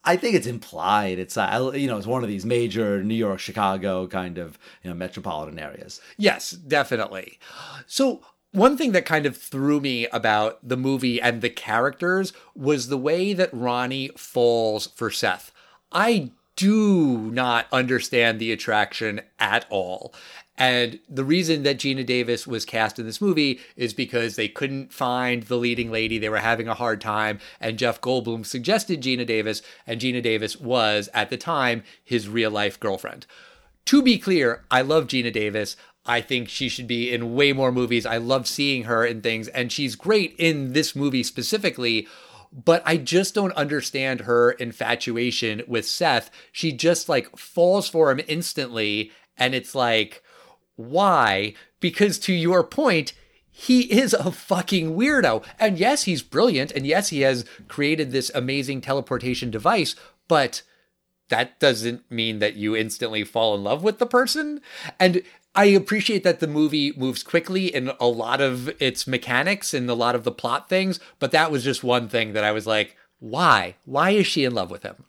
[0.03, 1.19] I think it's implied.
[1.19, 4.89] It's uh, you know it's one of these major New York, Chicago kind of you
[4.89, 6.01] know metropolitan areas.
[6.17, 7.39] Yes, definitely.
[7.85, 12.87] So, one thing that kind of threw me about the movie and the characters was
[12.87, 15.51] the way that Ronnie falls for Seth.
[15.91, 20.13] I do not understand the attraction at all.
[20.61, 24.93] And the reason that Geena Davis was cast in this movie is because they couldn't
[24.93, 26.19] find the leading lady.
[26.19, 27.39] They were having a hard time.
[27.59, 32.51] And Jeff Goldblum suggested Geena Davis, and Geena Davis was, at the time, his real
[32.51, 33.25] life girlfriend.
[33.85, 35.77] To be clear, I love Geena Davis.
[36.05, 38.05] I think she should be in way more movies.
[38.05, 42.07] I love seeing her in things, and she's great in this movie specifically.
[42.53, 46.29] But I just don't understand her infatuation with Seth.
[46.51, 50.21] She just like falls for him instantly, and it's like,
[50.75, 51.53] why?
[51.79, 53.13] Because to your point,
[53.49, 55.43] he is a fucking weirdo.
[55.59, 56.71] And yes, he's brilliant.
[56.71, 59.95] And yes, he has created this amazing teleportation device,
[60.27, 60.63] but
[61.29, 64.61] that doesn't mean that you instantly fall in love with the person.
[64.99, 65.21] And
[65.53, 69.93] I appreciate that the movie moves quickly in a lot of its mechanics and a
[69.93, 72.95] lot of the plot things, but that was just one thing that I was like,
[73.19, 73.75] why?
[73.85, 75.03] Why is she in love with him?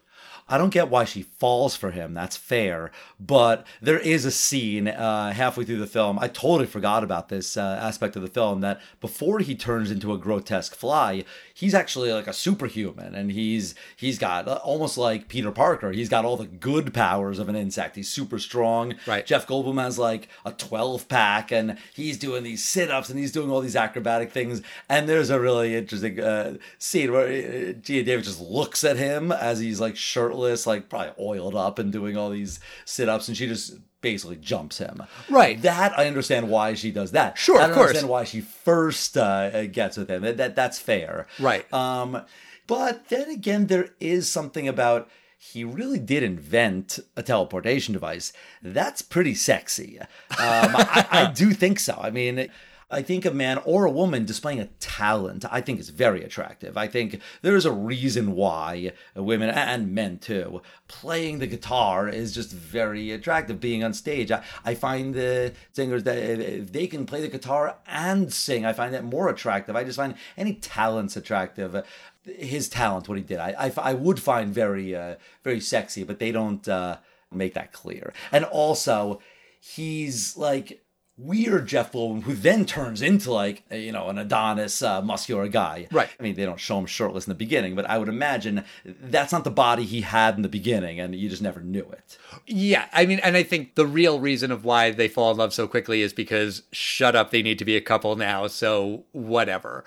[0.49, 2.15] I don't get why she falls for him.
[2.15, 2.91] That's fair.
[3.19, 6.19] But there is a scene uh, halfway through the film.
[6.19, 10.13] I totally forgot about this uh, aspect of the film that before he turns into
[10.13, 11.25] a grotesque fly,
[11.55, 15.93] he's actually like a superhuman, and he's he's got uh, almost like Peter Parker.
[15.93, 17.97] He's got all the good powers of an insect.
[17.97, 18.95] He's super strong.
[19.07, 19.25] Right.
[19.25, 23.33] Jeff Goldblum has like a 12 pack, and he's doing these sit ups and he's
[23.33, 24.63] doing all these acrobatic things.
[24.89, 29.33] And there's a really interesting uh, scene where uh, Gia Davis just looks at him
[29.33, 29.97] as he's like
[30.33, 34.37] shirtless, like probably oiled up and doing all these sit ups, and she just basically
[34.37, 35.03] jumps him.
[35.29, 35.61] Right.
[35.63, 37.39] That I understand why she does that.
[37.39, 37.89] Sure, I of don't course.
[37.89, 40.23] understand why she first uh, gets with him.
[40.23, 41.27] That, that that's fair.
[41.39, 41.73] Right.
[41.73, 42.23] Um,
[42.67, 48.33] but then again, there is something about he really did invent a teleportation device.
[48.63, 49.99] That's pretty sexy.
[49.99, 50.07] Um,
[50.39, 51.99] I, I do think so.
[52.01, 52.49] I mean.
[52.93, 56.77] I think a man or a woman displaying a talent, I think is very attractive.
[56.77, 62.35] I think there is a reason why women and men too playing the guitar is
[62.35, 63.61] just very attractive.
[63.61, 67.77] Being on stage, I, I find the singers that if they can play the guitar
[67.87, 69.75] and sing, I find that more attractive.
[69.75, 71.85] I just find any talents attractive.
[72.25, 76.19] His talent, what he did, I I, I would find very uh, very sexy, but
[76.19, 76.99] they don't uh,
[77.33, 78.13] make that clear.
[78.31, 79.21] And also,
[79.59, 80.83] he's like
[81.17, 85.89] weird Jeff Goldblum, who then turns into like you know an Adonis uh, muscular guy.
[85.91, 86.09] Right.
[86.19, 89.33] I mean, they don't show him shirtless in the beginning, but I would imagine that's
[89.33, 92.19] not the body he had in the beginning, and you just never knew it.
[92.47, 95.55] Yeah, I mean, and I think the real reason of why they fall in love
[95.55, 99.85] so quickly is because shut up, they need to be a couple now, so whatever.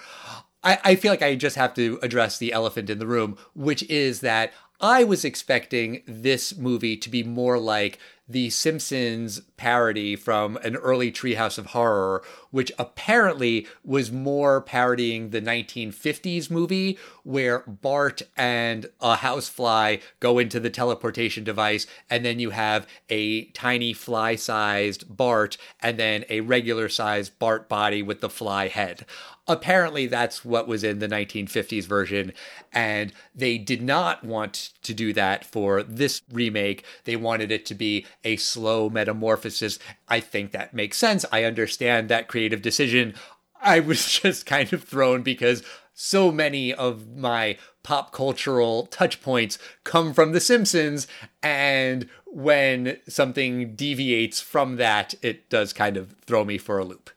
[0.63, 3.83] I, I feel like I just have to address the elephant in the room, which
[3.83, 10.57] is that I was expecting this movie to be more like the Simpsons parody from
[10.57, 18.21] an early Treehouse of Horror, which apparently was more parodying the 1950s movie where Bart
[18.37, 24.35] and a housefly go into the teleportation device, and then you have a tiny fly
[24.35, 29.05] sized Bart and then a regular sized Bart body with the fly head.
[29.47, 32.33] Apparently, that's what was in the 1950s version,
[32.73, 36.83] and they did not want to do that for this remake.
[37.03, 39.44] They wanted it to be a slow metamorphosis.
[40.07, 41.25] I think that makes sense.
[41.31, 43.13] I understand that creative decision.
[43.61, 49.57] I was just kind of thrown because so many of my pop cultural touch points
[49.83, 51.07] come from The Simpsons,
[51.41, 57.09] and when something deviates from that, it does kind of throw me for a loop.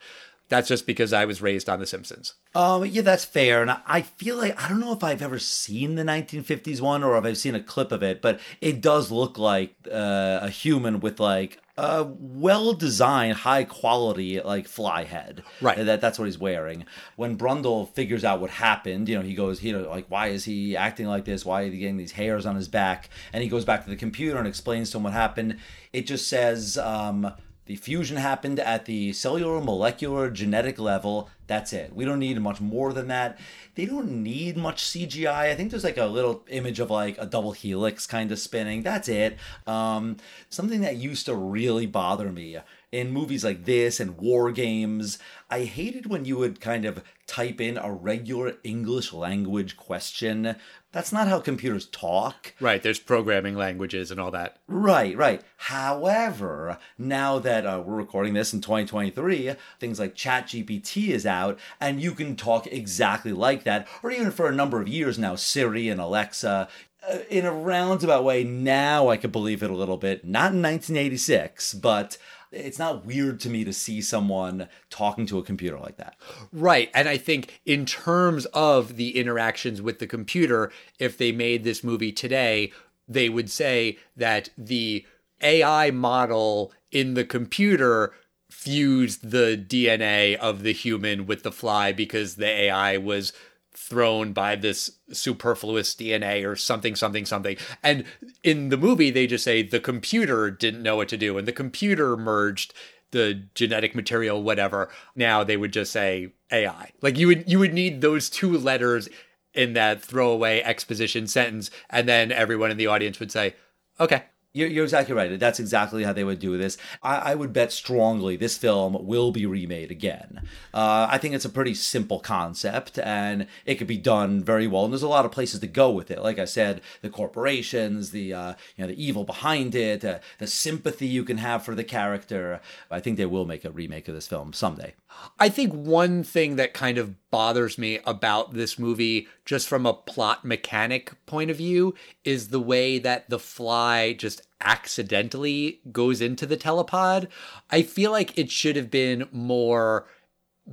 [0.49, 2.35] That's just because I was raised on The Simpsons.
[2.55, 3.61] Um, yeah, that's fair.
[3.61, 7.19] And I feel like I don't know if I've ever seen the 1950s one or
[7.19, 11.01] if I've seen a clip of it, but it does look like uh, a human
[11.01, 15.45] with like a well designed, high quality like fly head.
[15.61, 15.85] Right.
[15.85, 16.85] That that's what he's wearing.
[17.14, 20.45] When Brundle figures out what happened, you know, he goes, you know, like why is
[20.45, 21.45] he acting like this?
[21.45, 23.11] Why is he getting these hairs on his back?
[23.33, 25.59] And he goes back to the computer and explains to him what happened.
[25.93, 26.77] It just says.
[26.77, 27.33] Um,
[27.67, 31.29] the fusion happened at the cellular, molecular, genetic level.
[31.48, 31.94] That's it.
[31.94, 33.38] We don't need much more than that.
[33.74, 35.50] They don't need much CGI.
[35.50, 38.82] I think there's like a little image of like a double helix kind of spinning.
[38.82, 39.38] That's it.
[39.66, 40.18] Um,
[40.50, 42.58] something that used to really bother me
[42.90, 45.18] in movies like this and WarGames,
[45.51, 50.57] I hated when you would kind of type in a regular English language question.
[50.90, 52.55] That's not how computers talk.
[52.61, 54.59] Right, there's programming languages and all that.
[54.66, 55.42] Right, right.
[55.59, 62.01] However, now that uh, we're recording this in 2023, things like ChatGPT is out, and
[62.01, 65.90] you can talk exactly like that, or even for a number of years now, Siri
[65.90, 66.68] and Alexa.
[67.09, 70.24] Uh, in a roundabout way, now I could believe it a little bit.
[70.24, 72.18] Not in 1986, but
[72.52, 76.16] it's not weird to me to see someone talking to a computer like that.
[76.52, 76.90] Right.
[76.94, 81.84] And I think, in terms of the interactions with the computer, if they made this
[81.84, 82.72] movie today,
[83.06, 85.06] they would say that the
[85.42, 88.12] AI model in the computer
[88.50, 93.32] fused the DNA of the human with the fly because the AI was
[93.79, 97.57] thrown by this superfluous DNA or something, something, something.
[97.83, 98.05] And
[98.43, 101.53] in the movie, they just say the computer didn't know what to do and the
[101.53, 102.75] computer merged
[103.12, 104.91] the genetic material, whatever.
[105.14, 106.91] Now they would just say AI.
[107.01, 109.09] Like you would you would need those two letters
[109.55, 113.55] in that throwaway exposition sentence, and then everyone in the audience would say,
[114.01, 114.25] Okay.
[114.54, 115.38] You're, you're exactly right.
[115.38, 116.78] That's exactly how they would do this.
[117.02, 120.40] I, I would bet strongly this film will be remade again.
[120.72, 124.84] Uh, I think it's a pretty simple concept, and it could be done very well.
[124.84, 126.22] And there's a lot of places to go with it.
[126.22, 130.46] Like I said, the corporations, the uh, you know the evil behind it, uh, the
[130.46, 132.61] sympathy you can have for the character.
[132.90, 134.94] I think they will make a remake of this film someday.
[135.38, 139.94] I think one thing that kind of bothers me about this movie, just from a
[139.94, 141.94] plot mechanic point of view,
[142.25, 147.28] is the way that the fly just accidentally goes into the telepod.
[147.70, 150.07] I feel like it should have been more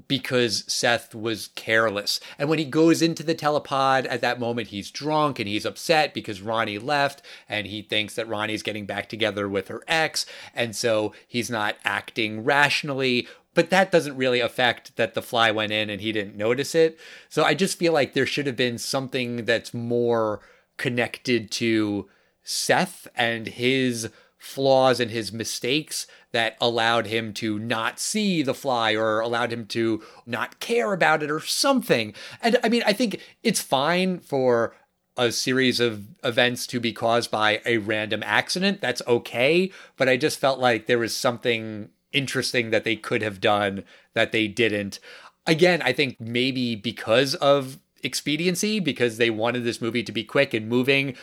[0.07, 2.19] because Seth was careless.
[2.37, 6.13] And when he goes into the telepod at that moment, he's drunk and he's upset
[6.13, 10.25] because Ronnie left and he thinks that Ronnie's getting back together with her ex.
[10.53, 13.27] And so he's not acting rationally.
[13.55, 16.99] But that doesn't really affect that the fly went in and he didn't notice it.
[17.29, 20.41] So I just feel like there should have been something that's more
[20.77, 22.07] connected to
[22.43, 28.93] Seth and his flaws and his mistakes that allowed him to not see the fly
[28.93, 32.13] or allowed him to not care about it or something.
[32.41, 34.75] And I mean, I think it's fine for
[35.17, 38.81] a series of events to be caused by a random accident.
[38.81, 39.71] That's okay.
[39.97, 44.31] But I just felt like there was something interesting that they could have done that
[44.31, 44.99] they didn't.
[45.45, 50.53] Again, I think maybe because of expediency, because they wanted this movie to be quick
[50.53, 51.15] and moving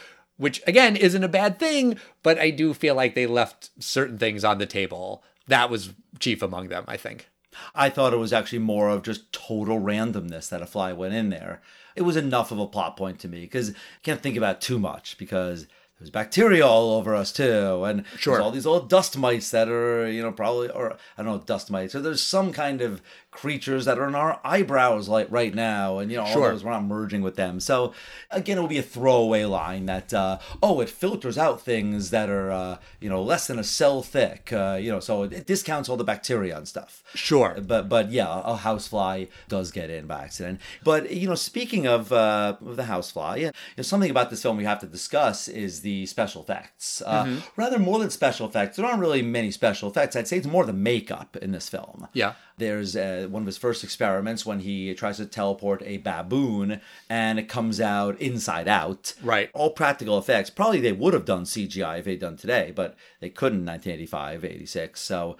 [0.43, 4.45] which again isn't a bad thing, but I do feel like they left certain things
[4.45, 5.22] on the table.
[5.47, 7.28] That was chief among them, I think.
[7.74, 11.28] I thought it was actually more of just total randomness that a fly went in
[11.28, 11.61] there.
[11.95, 13.72] It was enough of a plot point to me because
[14.03, 15.68] can't think about too much because
[16.03, 18.34] there's bacteria all over us too, and sure.
[18.34, 21.38] there's all these little dust mites that are, you know, probably or I don't know,
[21.38, 21.92] dust mites.
[21.92, 23.00] So there's some kind of
[23.32, 26.50] creatures that are in our eyebrows like right now and you know all Sure.
[26.50, 27.94] those we're not merging with them so
[28.30, 32.28] again it will be a throwaway line that uh, oh it filters out things that
[32.28, 35.46] are uh, you know less than a cell thick uh, you know so it, it
[35.46, 37.57] discounts all the bacteria and stuff Sure.
[37.66, 42.12] but but yeah a housefly does get in by accident but you know speaking of,
[42.12, 45.48] uh, of the housefly yeah, you know, something about this film we have to discuss
[45.48, 47.38] is the special effects uh, Mm-hmm.
[47.61, 50.64] rather more than special effects there aren't really many special effects i'd say it's more
[50.66, 52.32] the makeup in this film Yeah.
[52.59, 57.38] there's uh, one of his first experiments when he tries to teleport a baboon and
[57.38, 59.14] it comes out inside out.
[59.22, 59.51] Right.
[59.55, 60.51] All practical effects.
[60.51, 64.45] Probably they would have done CGI if they'd done today, but they couldn't in 1985,
[64.45, 65.01] 86.
[65.01, 65.36] So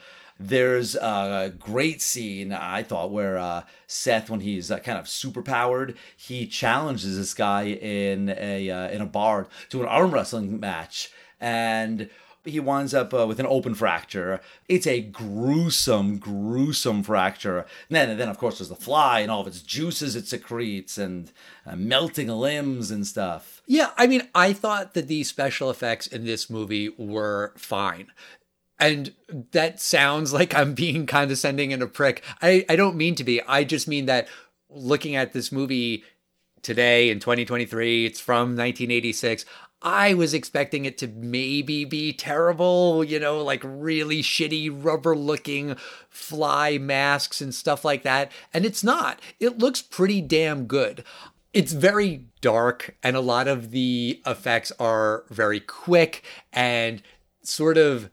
[0.49, 5.97] there's a great scene, I thought, where uh, Seth, when he's uh, kind of superpowered,
[6.17, 11.11] he challenges this guy in a uh, in a bar to an arm wrestling match,
[11.41, 12.11] and
[12.45, 14.41] he winds up uh, with an open fracture.
[14.69, 17.59] It's a gruesome, gruesome fracture.
[17.59, 20.27] And then, and then, of course, there's the fly and all of its juices it
[20.27, 21.31] secretes and
[21.65, 23.63] uh, melting limbs and stuff.
[23.67, 28.09] Yeah, I mean, I thought that the special effects in this movie were fine.
[28.83, 29.15] And
[29.53, 32.23] that sounds like I'm being condescending and a prick.
[32.43, 33.41] I, I don't mean to be.
[33.43, 34.29] I just mean that
[34.69, 36.05] looking at this movie
[36.63, 39.45] today in 2023, it's from 1986.
[39.85, 45.75] I was expecting it to maybe be terrible, you know, like really shitty rubber looking
[46.09, 48.31] fly masks and stuff like that.
[48.55, 49.21] And it's not.
[49.41, 51.03] It looks pretty damn good.
[51.53, 56.23] It's very dark, and a lot of the effects are very quick
[56.53, 57.03] and
[57.43, 58.09] sort of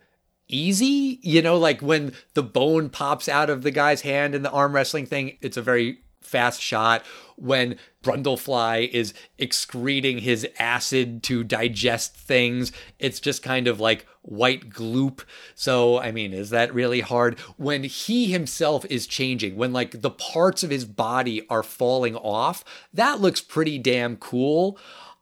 [0.49, 1.19] easy.
[1.21, 4.73] You know, like when the bone pops out of the guy's hand in the arm
[4.73, 7.03] wrestling thing, it's a very fast shot.
[7.37, 14.69] When Brundlefly is excreting his acid to digest things, it's just kind of like white
[14.69, 15.21] gloop.
[15.55, 17.39] So, I mean, is that really hard?
[17.57, 22.63] When he himself is changing, when like the parts of his body are falling off,
[22.93, 24.77] that looks pretty damn cool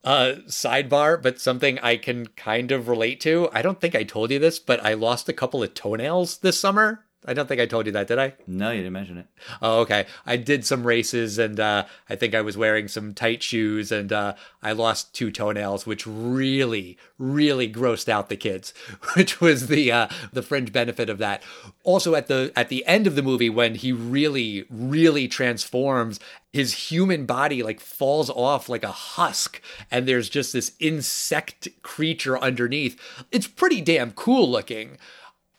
[0.08, 3.49] uh sidebar but something i can kind of relate to.
[3.51, 6.58] I don't think i told you this but i lost a couple of toenails this
[6.60, 8.34] summer i don't think i told you that did i?
[8.47, 9.28] No, you didn't mention it.
[9.61, 10.05] oh okay.
[10.25, 14.11] I did some races and uh i think i was wearing some tight shoes and
[14.11, 18.73] uh i lost two toenails which really really grossed out the kids
[19.15, 21.43] which was the uh the fringe benefit of that.
[21.84, 26.19] Also at the at the end of the movie when he really really transforms
[26.53, 29.61] his human body like falls off like a husk
[29.91, 32.99] and there's just this insect creature underneath.
[33.32, 34.97] It's pretty damn cool looking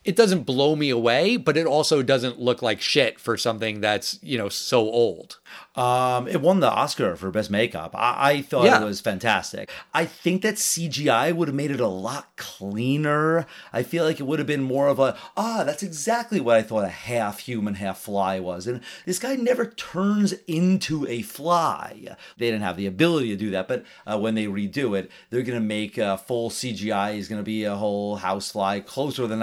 [0.05, 4.18] it doesn't blow me away but it also doesn't look like shit for something that's
[4.22, 5.38] you know so old
[5.74, 7.92] Um, it won the Oscar for best makeup.
[7.94, 8.82] I, I thought Yeah.
[8.82, 9.70] it was fantastic.
[9.94, 13.46] I think that CGI would have made it a lot cleaner.
[13.72, 16.62] I feel like it would have been more of a ah, that's exactly what I
[16.62, 18.66] thought a half human, half fly was.
[18.66, 22.16] And this guy never turns into a fly.
[22.36, 25.42] They didn't have the ability to do that, but uh, when they redo it, they're
[25.42, 27.16] gonna make uh, full CGI.
[27.16, 29.36] Is gonna be a whole housefly closer to the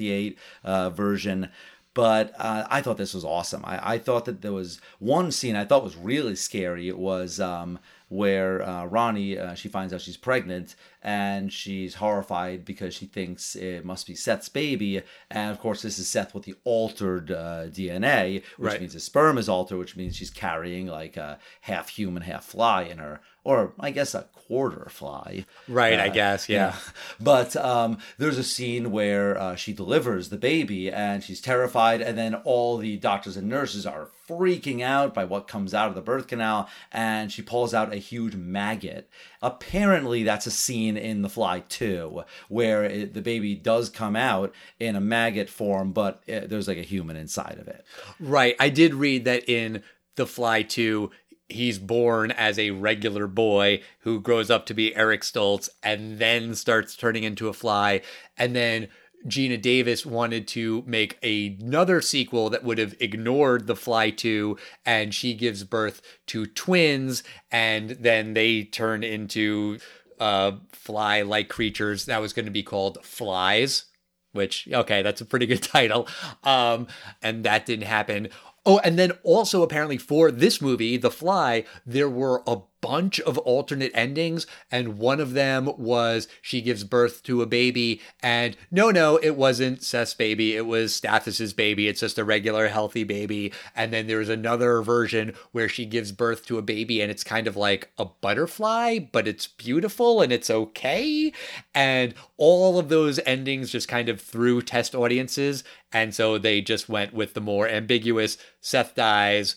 [0.00, 1.50] 1958 uh, version
[1.92, 3.64] but uh, I thought this was awesome.
[3.64, 6.88] I, I thought that there was one scene I thought was really scary.
[6.88, 12.64] It was um, where uh, Ronnie uh, she finds out she's pregnant and she's horrified
[12.64, 16.44] because she thinks it must be Seth's baby, and of course this is Seth with
[16.44, 18.80] the altered uh, DNA, which Right.
[18.80, 22.82] means his sperm is altered, which means she's carrying like a half human, half fly
[22.82, 25.46] in her, or I guess a quarter fly.
[25.68, 26.76] Right, I guess, yeah.
[27.20, 32.18] But um, there's a scene where uh, she delivers the baby and she's terrified, and
[32.18, 36.00] then all the doctors and nurses are freaking out by what comes out of the
[36.02, 39.08] birth canal, and she pulls out a huge maggot.
[39.42, 44.54] Apparently, that's a scene in The Fly 2 where it, the baby does come out
[44.78, 47.84] in a maggot form, but uh there's like a human inside of it.
[48.18, 48.56] Right.
[48.58, 49.82] I did read that in
[50.16, 51.10] The Fly 2,
[51.48, 56.54] he's born as a regular boy who grows up to be Eric Stoltz and then
[56.54, 58.02] starts turning into a fly.
[58.36, 58.88] And then
[59.26, 65.14] Geena Davis wanted to make another sequel that would have ignored The Fly 2, and
[65.14, 69.78] she gives birth to twins, and then they turn into
[70.20, 72.04] uh, fly like creatures.
[72.04, 73.86] That was going to be called Flies
[74.32, 76.06] which okay that's a pretty good title
[76.44, 76.86] um
[77.22, 78.28] and that didn't happen
[78.64, 83.36] oh and then also apparently for this movie the fly there were a bunch of
[83.38, 88.90] alternate endings and one of them was she gives birth to a baby and no
[88.90, 93.52] no it wasn't Seth's baby it was Stathis's baby it's just a regular healthy baby.
[93.74, 97.46] And then there's another version where she gives birth to a baby and it's kind
[97.46, 101.32] of like a butterfly but it's beautiful and it's okay.
[101.74, 106.88] And all of those endings just kind of threw test audiences and so they just
[106.88, 109.56] went with the more ambiguous Seth dies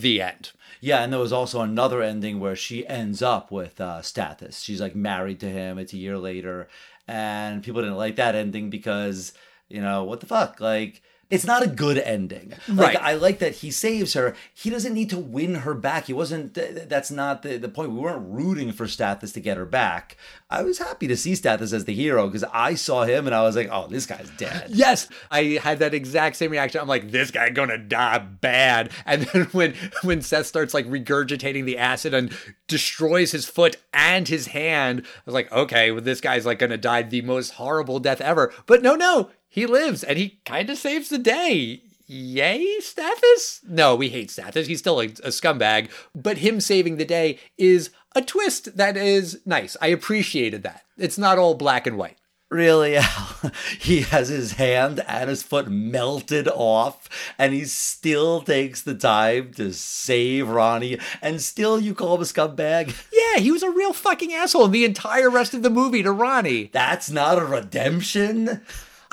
[0.00, 4.00] the end Yeah, and there was also another ending where she ends up with uh,
[4.02, 4.62] Stathis.
[4.62, 5.78] She's like married to him.
[5.78, 6.68] It's a year later,
[7.08, 9.32] and people didn't like that ending because
[9.68, 11.02] you know what the fuck, like.
[11.30, 12.52] It's not a good ending.
[12.68, 12.96] Like Right.
[13.02, 14.34] I like that he saves her.
[14.52, 16.06] He doesn't need to win her back.
[16.06, 16.54] He wasn't.
[16.54, 17.90] th- th- That's not the, the point.
[17.92, 20.16] We weren't rooting for Stathis to get her back.
[20.50, 23.42] I was happy to see Stathis as the hero because I saw him and I
[23.42, 24.66] was like, oh, this guy's dead.
[24.70, 26.80] Yes, I had that exact same reaction.
[26.80, 28.90] I'm like, this guy gonna die bad.
[29.06, 32.32] And then when when Seth starts like regurgitating the acid and
[32.68, 36.76] destroys his foot and his hand, I was like, okay, well, this guy's like gonna
[36.78, 38.52] die the most horrible death ever.
[38.66, 41.80] But no, no, he lives and he kind of saves the day.
[42.06, 43.60] Yay, Stathis?
[43.66, 44.66] No, we hate Stathis.
[44.66, 45.90] He's still a, a scumbag.
[46.12, 49.76] But him saving the day is a twist that is nice.
[49.80, 50.82] I appreciated that.
[50.98, 52.18] It's not all black and white.
[52.50, 53.52] Really, Al?
[53.78, 59.52] he has his hand and his foot melted off, and he still takes the time
[59.54, 62.94] to save Ronnie, and still you call him a scumbag?
[63.12, 66.12] Yeah, he was a real fucking asshole in the entire rest of the movie to
[66.12, 66.70] Ronnie.
[66.72, 68.60] That's not a redemption?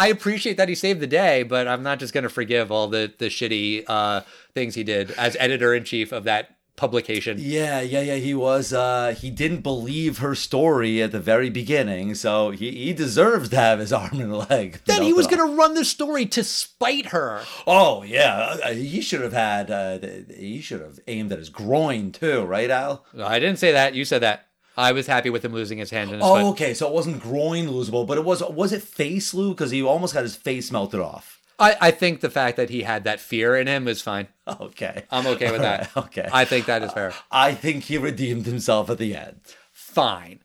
[0.02, 2.88] I appreciate that he saved the day, but I'm not just going to forgive all
[2.88, 4.22] the the shitty uh,
[4.56, 7.38] things he did as editor in chief of that publication.
[7.40, 8.16] Yeah, yeah, yeah.
[8.16, 12.94] He was, uh, he didn't believe her story at the very beginning, so he, he
[12.94, 14.80] deserves to have his arm and leg.
[14.86, 17.44] Then he was going to run the story to spite her.
[17.68, 18.58] Oh, yeah.
[18.66, 20.00] uh, He should have had, uh,
[20.36, 23.06] he should have aimed at his groin too, right, Al?
[23.16, 23.94] I didn't say that.
[23.94, 24.48] You said that.
[24.78, 26.50] I was happy with him losing his hand and his Oh, foot.
[26.52, 26.74] okay.
[26.74, 29.50] So it wasn't groin losable, but it was, was it face, Lou?
[29.52, 31.40] Because he almost got his face melted off.
[31.60, 34.28] I, I think the fact that he had that fear in him is fine.
[34.60, 35.04] Okay.
[35.12, 35.92] I'm okay with that.
[35.96, 36.30] All right, okay.
[36.34, 37.14] I think that is fair.
[37.32, 39.40] I think he redeemed himself at the end.
[39.72, 40.40] fine.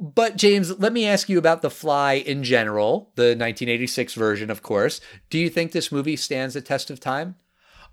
[0.00, 4.62] But James, let me ask you about The Fly in general, the 1986 version, of
[4.62, 5.00] course.
[5.30, 7.36] Do you think this movie stands the test of time?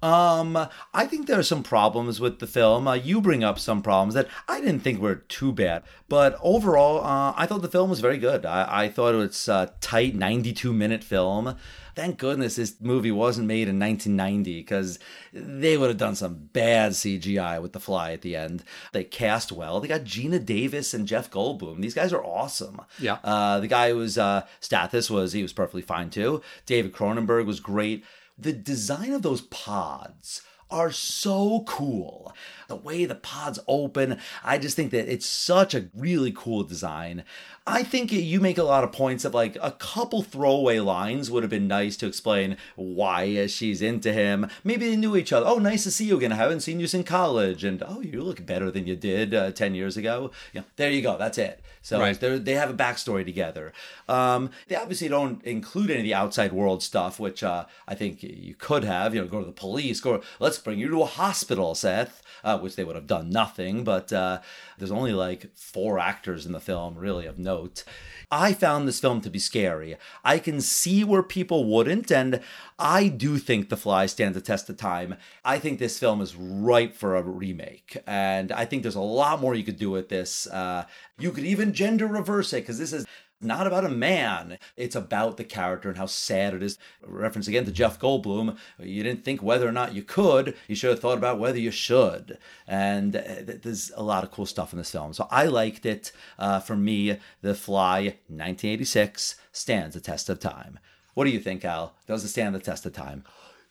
[0.02, 2.88] Um, I think there are some problems with the film.
[2.88, 7.04] Uh, you bring up some problems that I didn't think were too bad, but overall,
[7.04, 8.46] uh, I thought the film was very good.
[8.46, 11.56] I, I thought it was a tight 92 minute film.
[11.94, 14.98] Thank goodness this movie wasn't made in 1990 because
[15.34, 18.64] they would have done some bad CGI with The Fly at the end.
[18.94, 19.82] They cast well.
[19.82, 21.82] They got Geena Davis and Jeff Goldblum.
[21.82, 22.82] These guys are awesome.
[22.98, 23.18] Yeah.
[23.24, 26.42] Uh, the guy who was uh, Stathis was he was perfectly fine too.
[26.66, 28.06] David Cronenberg was great.
[28.38, 30.42] The design of those pods
[30.72, 32.34] are so cool.
[32.68, 37.24] The way the pods open, I just think that it's such a really cool design.
[37.68, 41.44] I think you make a lot of points of like a couple throwaway lines would
[41.44, 44.50] have been nice to explain why she's into him.
[44.64, 45.46] Maybe they knew each other.
[45.48, 46.32] Oh, nice to see you again.
[46.32, 47.64] I haven't seen you since college.
[47.64, 50.32] And oh, you look better than you did uh, 10 years ago.
[50.54, 51.18] Yeah, there you go.
[51.18, 51.62] That's it.
[51.84, 52.20] So Right.
[52.20, 53.74] they're, have a backstory together.
[54.08, 58.24] Um, they obviously don't include any of the outside world stuff, which uh, I think
[58.24, 59.14] you could have.
[59.14, 60.00] You know, go to the police.
[60.00, 60.22] Go.
[60.40, 62.20] Let's bring you to a hospital, Seth.
[62.44, 64.40] Uh, which they would have done nothing, but uh,
[64.80, 67.84] there's only like four actors in the film, really, of note.
[68.32, 69.96] I found this film to be scary.
[70.24, 72.42] I can see where people wouldn't, and
[72.80, 75.18] I do think The Fly stands the test of time.
[75.46, 79.40] I think this film is ripe for a remake, and I think there's a lot
[79.40, 80.48] more you could do with this.
[80.48, 80.86] Uh,
[81.20, 83.06] you could even gender reverse it, because this is
[83.42, 84.58] not about a man.
[84.78, 86.78] It's about the character and how sad it is.
[87.04, 88.58] Reference again to Jeff Goldblum.
[88.80, 90.56] You didn't think whether or not you could.
[90.68, 92.38] You should have thought about whether you should.
[92.68, 95.14] And uh, there's a lot of cool stuff in this film.
[95.14, 96.12] So I liked it.
[96.38, 100.80] Uh, for me, The Fly, 1986, stands the test of time.
[101.14, 101.96] What do you think, Al?
[102.08, 103.24] Does it stand the test of time?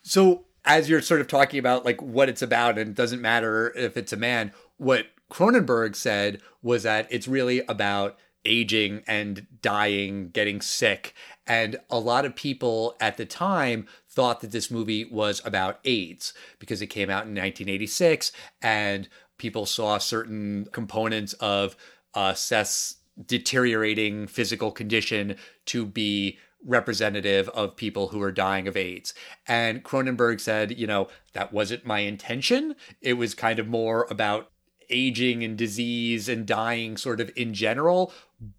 [0.02, 3.72] So as you're sort of talking about like what it's about and it doesn't matter
[3.76, 10.30] if it's a man, what Cronenberg said was that it's really about aging and dying,
[10.30, 11.14] getting sick.
[11.46, 16.32] And a lot of people at the time thought that this movie was about AIDS
[16.58, 18.32] because it came out in 1986
[18.62, 21.76] and people saw certain components of
[22.14, 25.36] uh, Seth's deteriorating physical condition
[25.66, 29.14] to be representative of people who are dying of AIDS.
[29.46, 32.74] And Cronenberg said, you know, that wasn't my intention.
[33.00, 34.50] It was kind of more about
[34.90, 38.12] aging and disease and dying sort of in general.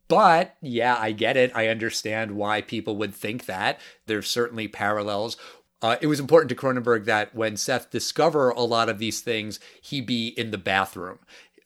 [0.08, 1.52] But yeah, I get it.
[1.56, 3.80] I understand why people would think that.
[4.06, 5.38] There's certainly parallels.
[5.82, 9.60] Uh, it was important to Cronenberg that when Seth discover a lot of these things,
[9.82, 11.20] he be in the bathroom,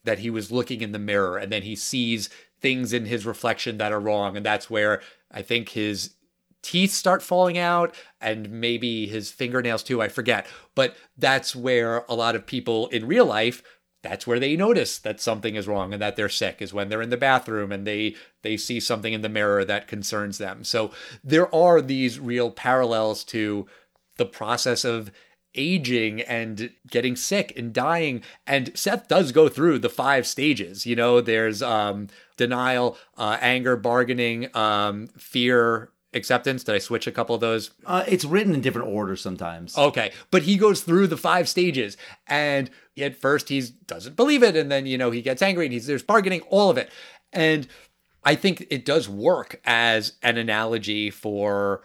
[0.04, 3.76] that he was looking in the mirror, and then he sees things in his reflection
[3.76, 6.14] that are wrong, and that's where I think his
[6.66, 12.14] teeth start falling out and maybe his fingernails too i forget but that's where a
[12.14, 13.62] lot of people in real life
[14.08, 17.02] that's where they notice that something is wrong and that they're sick is when they're
[17.02, 20.62] in the bathroom and they they see something in the mirror that concerns them.
[20.62, 20.92] So
[21.24, 23.66] there are these real parallels to
[24.16, 25.10] the process of
[25.56, 28.22] aging and getting sick and dying.
[28.46, 30.86] And seth does go through the five stages.
[30.86, 37.12] You know there's um denial uh anger bargaining um fear acceptance did i switch a
[37.12, 39.76] couple of those Uh, it's written in different orders sometimes.
[39.78, 41.96] Okay, but he goes through the five stages,
[42.26, 45.72] and at first he doesn't believe it, and then you know he gets angry, and
[45.72, 46.90] he's there's bargaining, all of it,
[47.32, 47.68] and
[48.24, 51.82] I think it does work as an analogy for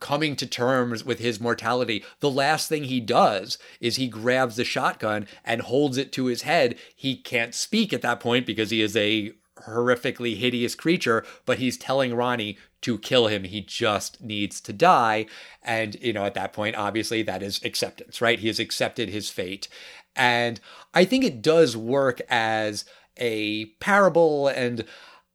[0.00, 2.04] coming to terms with his mortality.
[2.20, 6.42] The last thing he does is he grabs the shotgun and holds it to his
[6.42, 6.76] head.
[6.94, 9.32] He can't speak at that point because he is a
[9.66, 13.42] horrifically hideous creature, but he's telling Ronnie to kill him.
[13.42, 15.26] He just needs to die.
[15.60, 18.38] And, you know, at that point, obviously, that is acceptance, right?
[18.38, 19.66] He has accepted his fate.
[20.14, 20.60] And
[20.94, 22.84] I think it does work as
[23.16, 24.46] a parable.
[24.46, 24.84] And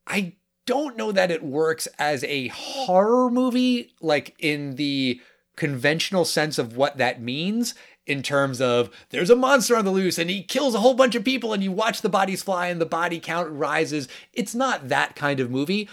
[0.08, 0.36] I
[0.66, 5.20] don't know that it works as a horror movie, like in the
[5.58, 7.76] conventional sense of what that means
[8.08, 11.16] in terms of there's a monster on the loose and he kills a whole bunch
[11.16, 14.08] of people and you watch the bodies fly and the body count rises.
[14.32, 15.90] It's not that kind of movie.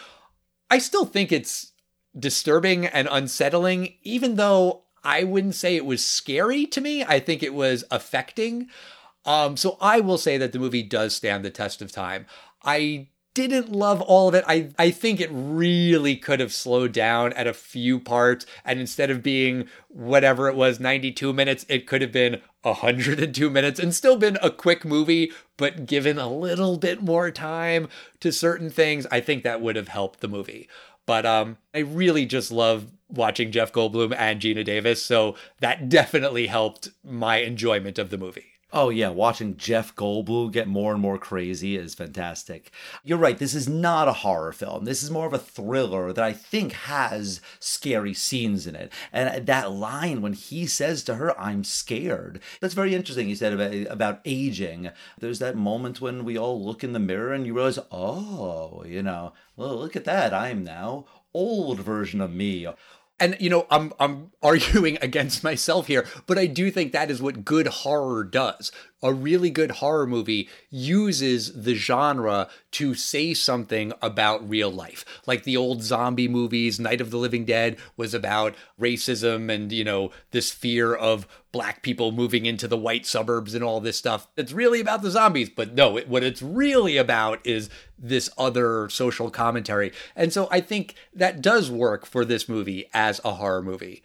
[0.70, 1.72] I still think it's
[2.18, 7.04] disturbing and unsettling, even though I wouldn't say it was scary to me.
[7.04, 8.68] I think it was affecting.
[9.24, 12.26] Um, so I will say that the movie does stand the test of time.
[12.62, 13.08] I
[13.46, 14.44] didn't love all of it.
[14.46, 18.44] I, I think it really could have slowed down at a few parts.
[18.64, 23.78] And instead of being whatever it was, 92 minutes, it could have been 102 minutes
[23.78, 27.88] and still been a quick movie, but given a little bit more time
[28.20, 30.68] to certain things, I think that would have helped the movie.
[31.06, 35.02] But um, I really just love watching Jeff Goldblum and Geena Davis.
[35.02, 38.57] So that definitely helped my enjoyment of the movie.
[38.70, 42.70] Oh yeah, watching Jeff Goldblum get more and more crazy is fantastic.
[43.02, 44.84] You're right, this is not a horror film.
[44.84, 48.92] This is more of a thriller that I think has scary scenes in it.
[49.10, 53.30] And that line when he says to her, "I'm scared." That's very interesting.
[53.30, 54.90] You said about about aging.
[55.18, 59.02] There's that moment when we all look in the mirror and you realize, "Oh, you
[59.02, 60.34] know, well, look at that.
[60.34, 62.66] I'm now old version of me."
[63.20, 67.20] And you know i'm i'm arguing against myself here but i do think that is
[67.22, 73.92] what good horror does a really good horror movie uses the genre to say something
[74.02, 75.04] about real life.
[75.26, 79.84] Like the old zombie movies night of the living dead was about racism and you
[79.84, 84.26] know this fear of black people moving into the white suburbs and all this stuff.
[84.36, 88.88] It's really about the zombies but no it, what it's really about is this other
[88.88, 89.92] social commentary.
[90.16, 94.02] And so i think that does work for this movie as a horror movie.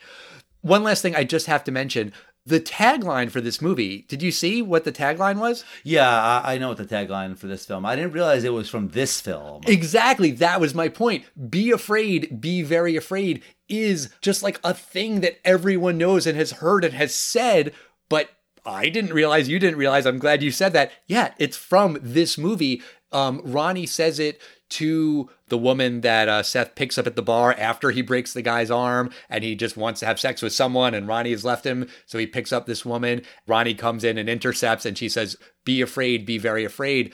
[0.62, 2.14] One last thing i just have to mention
[2.46, 6.58] the tagline for this movie did you see what the tagline was Yeah, I, I
[6.58, 7.86] know what the tagline for this film.
[7.86, 9.62] I didn't realize it was from this film.
[9.68, 15.22] exactly that was my point be afraid be very afraid is just like a thing
[15.22, 17.74] that everyone knows and has heard and has said
[18.10, 18.30] but
[18.66, 20.06] I didn't realize you didn't realize.
[20.06, 20.92] I'm glad you said that.
[21.06, 22.82] Yeah, it's from this movie.
[23.12, 24.40] Um, Ronnie says it
[24.70, 28.42] to the woman that uh, Seth picks up at the bar after he breaks the
[28.42, 31.64] guy's arm and he just wants to have sex with someone and Ronnie has left
[31.64, 31.88] him.
[32.08, 33.22] So he picks up this woman.
[33.46, 37.14] Ronnie comes in and intercepts and she says, Be afraid, be very afraid.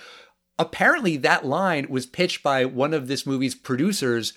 [0.58, 4.32] Apparently, that line was pitched by one of this movie's producers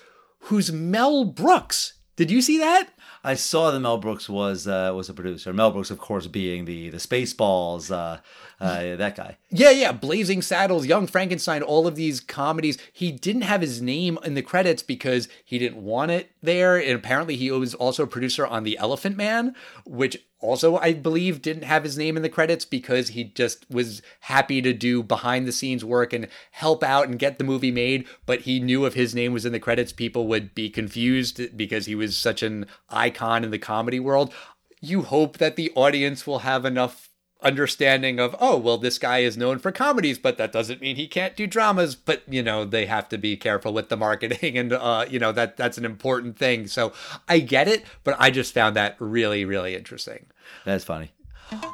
[0.47, 1.95] who's Mel Brooks.
[2.17, 2.89] Did you see that?
[3.23, 5.53] I saw that Mel Brooks was uh, was a producer.
[5.53, 8.19] Mel Brooks, of course, being the the Spaceballs, uh,
[8.63, 9.37] uh, that guy.
[9.51, 9.91] Yeah, yeah.
[9.91, 12.79] Blazing Saddles, Young Frankenstein, all of these comedies.
[12.93, 16.77] He didn't have his name in the credits because he didn't want it there.
[16.77, 21.43] And apparently, he was also a producer on The Elephant Man, which also, I believe,
[21.43, 25.49] didn't have his name in the credits because he just was happy to do behind
[25.49, 28.07] the scenes work and help out and get the movie made.
[28.27, 31.87] But he knew if his name was in the credits, people would be confused because
[31.87, 34.33] he was such an icon in the comedy world.
[34.81, 37.09] You hope that the audience will have enough
[37.43, 41.07] understanding of oh well this guy is known for comedies but that doesn't mean he
[41.09, 44.72] can't do dramas but you know they have to be careful with the marketing and
[44.72, 46.93] uh you know that that's an important thing so
[47.28, 50.26] i get it but i just found that really really interesting
[50.64, 51.12] That's funny.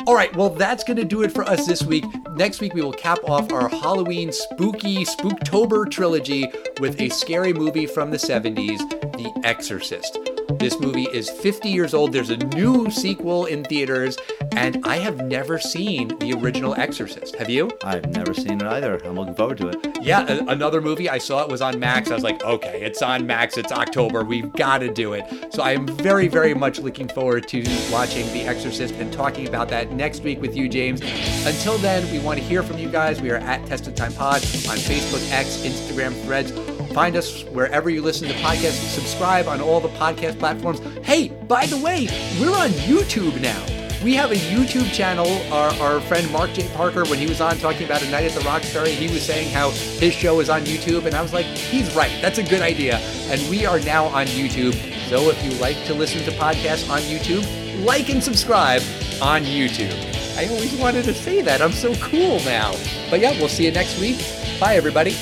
[0.06, 2.04] all right, well, that's going to do it for us this week.
[2.34, 6.50] Next week, we will cap off our Halloween spooky Spooktober trilogy
[6.80, 8.78] with a scary movie from the 70s,
[9.12, 10.18] The Exorcist.
[10.55, 12.12] This movie is 50 years old.
[12.12, 14.16] There's a new sequel in theaters,
[14.53, 17.36] and I have never seen the original Exorcist.
[17.36, 17.70] Have you?
[17.84, 18.96] I've never seen it either.
[19.05, 19.99] I'm looking forward to it.
[20.03, 21.09] Yeah, another movie.
[21.09, 22.11] I saw it was on Max.
[22.11, 23.59] I was like, okay, it's on Max.
[23.59, 24.24] It's October.
[24.24, 25.53] We've got to do it.
[25.53, 27.59] So I am very, very much looking forward to
[27.92, 31.03] watching The Exorcist and talking about that next week with you, James.
[31.46, 33.20] Until then, we want to hear from you guys.
[33.20, 36.53] We are at Tested Time Pod on Facebook, X, Instagram, Threads.
[36.99, 38.82] Find us wherever you listen to podcasts.
[38.92, 40.80] Subscribe on all the podcast platforms.
[41.07, 42.09] Hey, by the way,
[42.40, 43.64] we're on YouTube now.
[44.03, 45.28] We have a YouTube channel.
[45.53, 46.68] Our, our friend Mark J.
[46.74, 49.53] Parker, when he was on talking about A Night at the Roxbury, he was saying
[49.53, 51.05] how his show is on YouTube.
[51.05, 52.11] And I was like, he's right.
[52.20, 52.96] That's a good idea.
[53.30, 54.74] And we are now on YouTube.
[55.09, 57.46] So if you like to listen to podcasts on YouTube,
[57.84, 58.82] like and subscribe
[59.22, 59.94] on YouTube.
[60.36, 61.62] I always wanted to say that.
[61.62, 62.72] I'm so cool now.
[63.09, 64.18] But yeah, we'll see you next week.
[64.59, 65.16] Bye, everybody.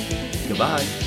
[0.49, 1.06] Goodbye.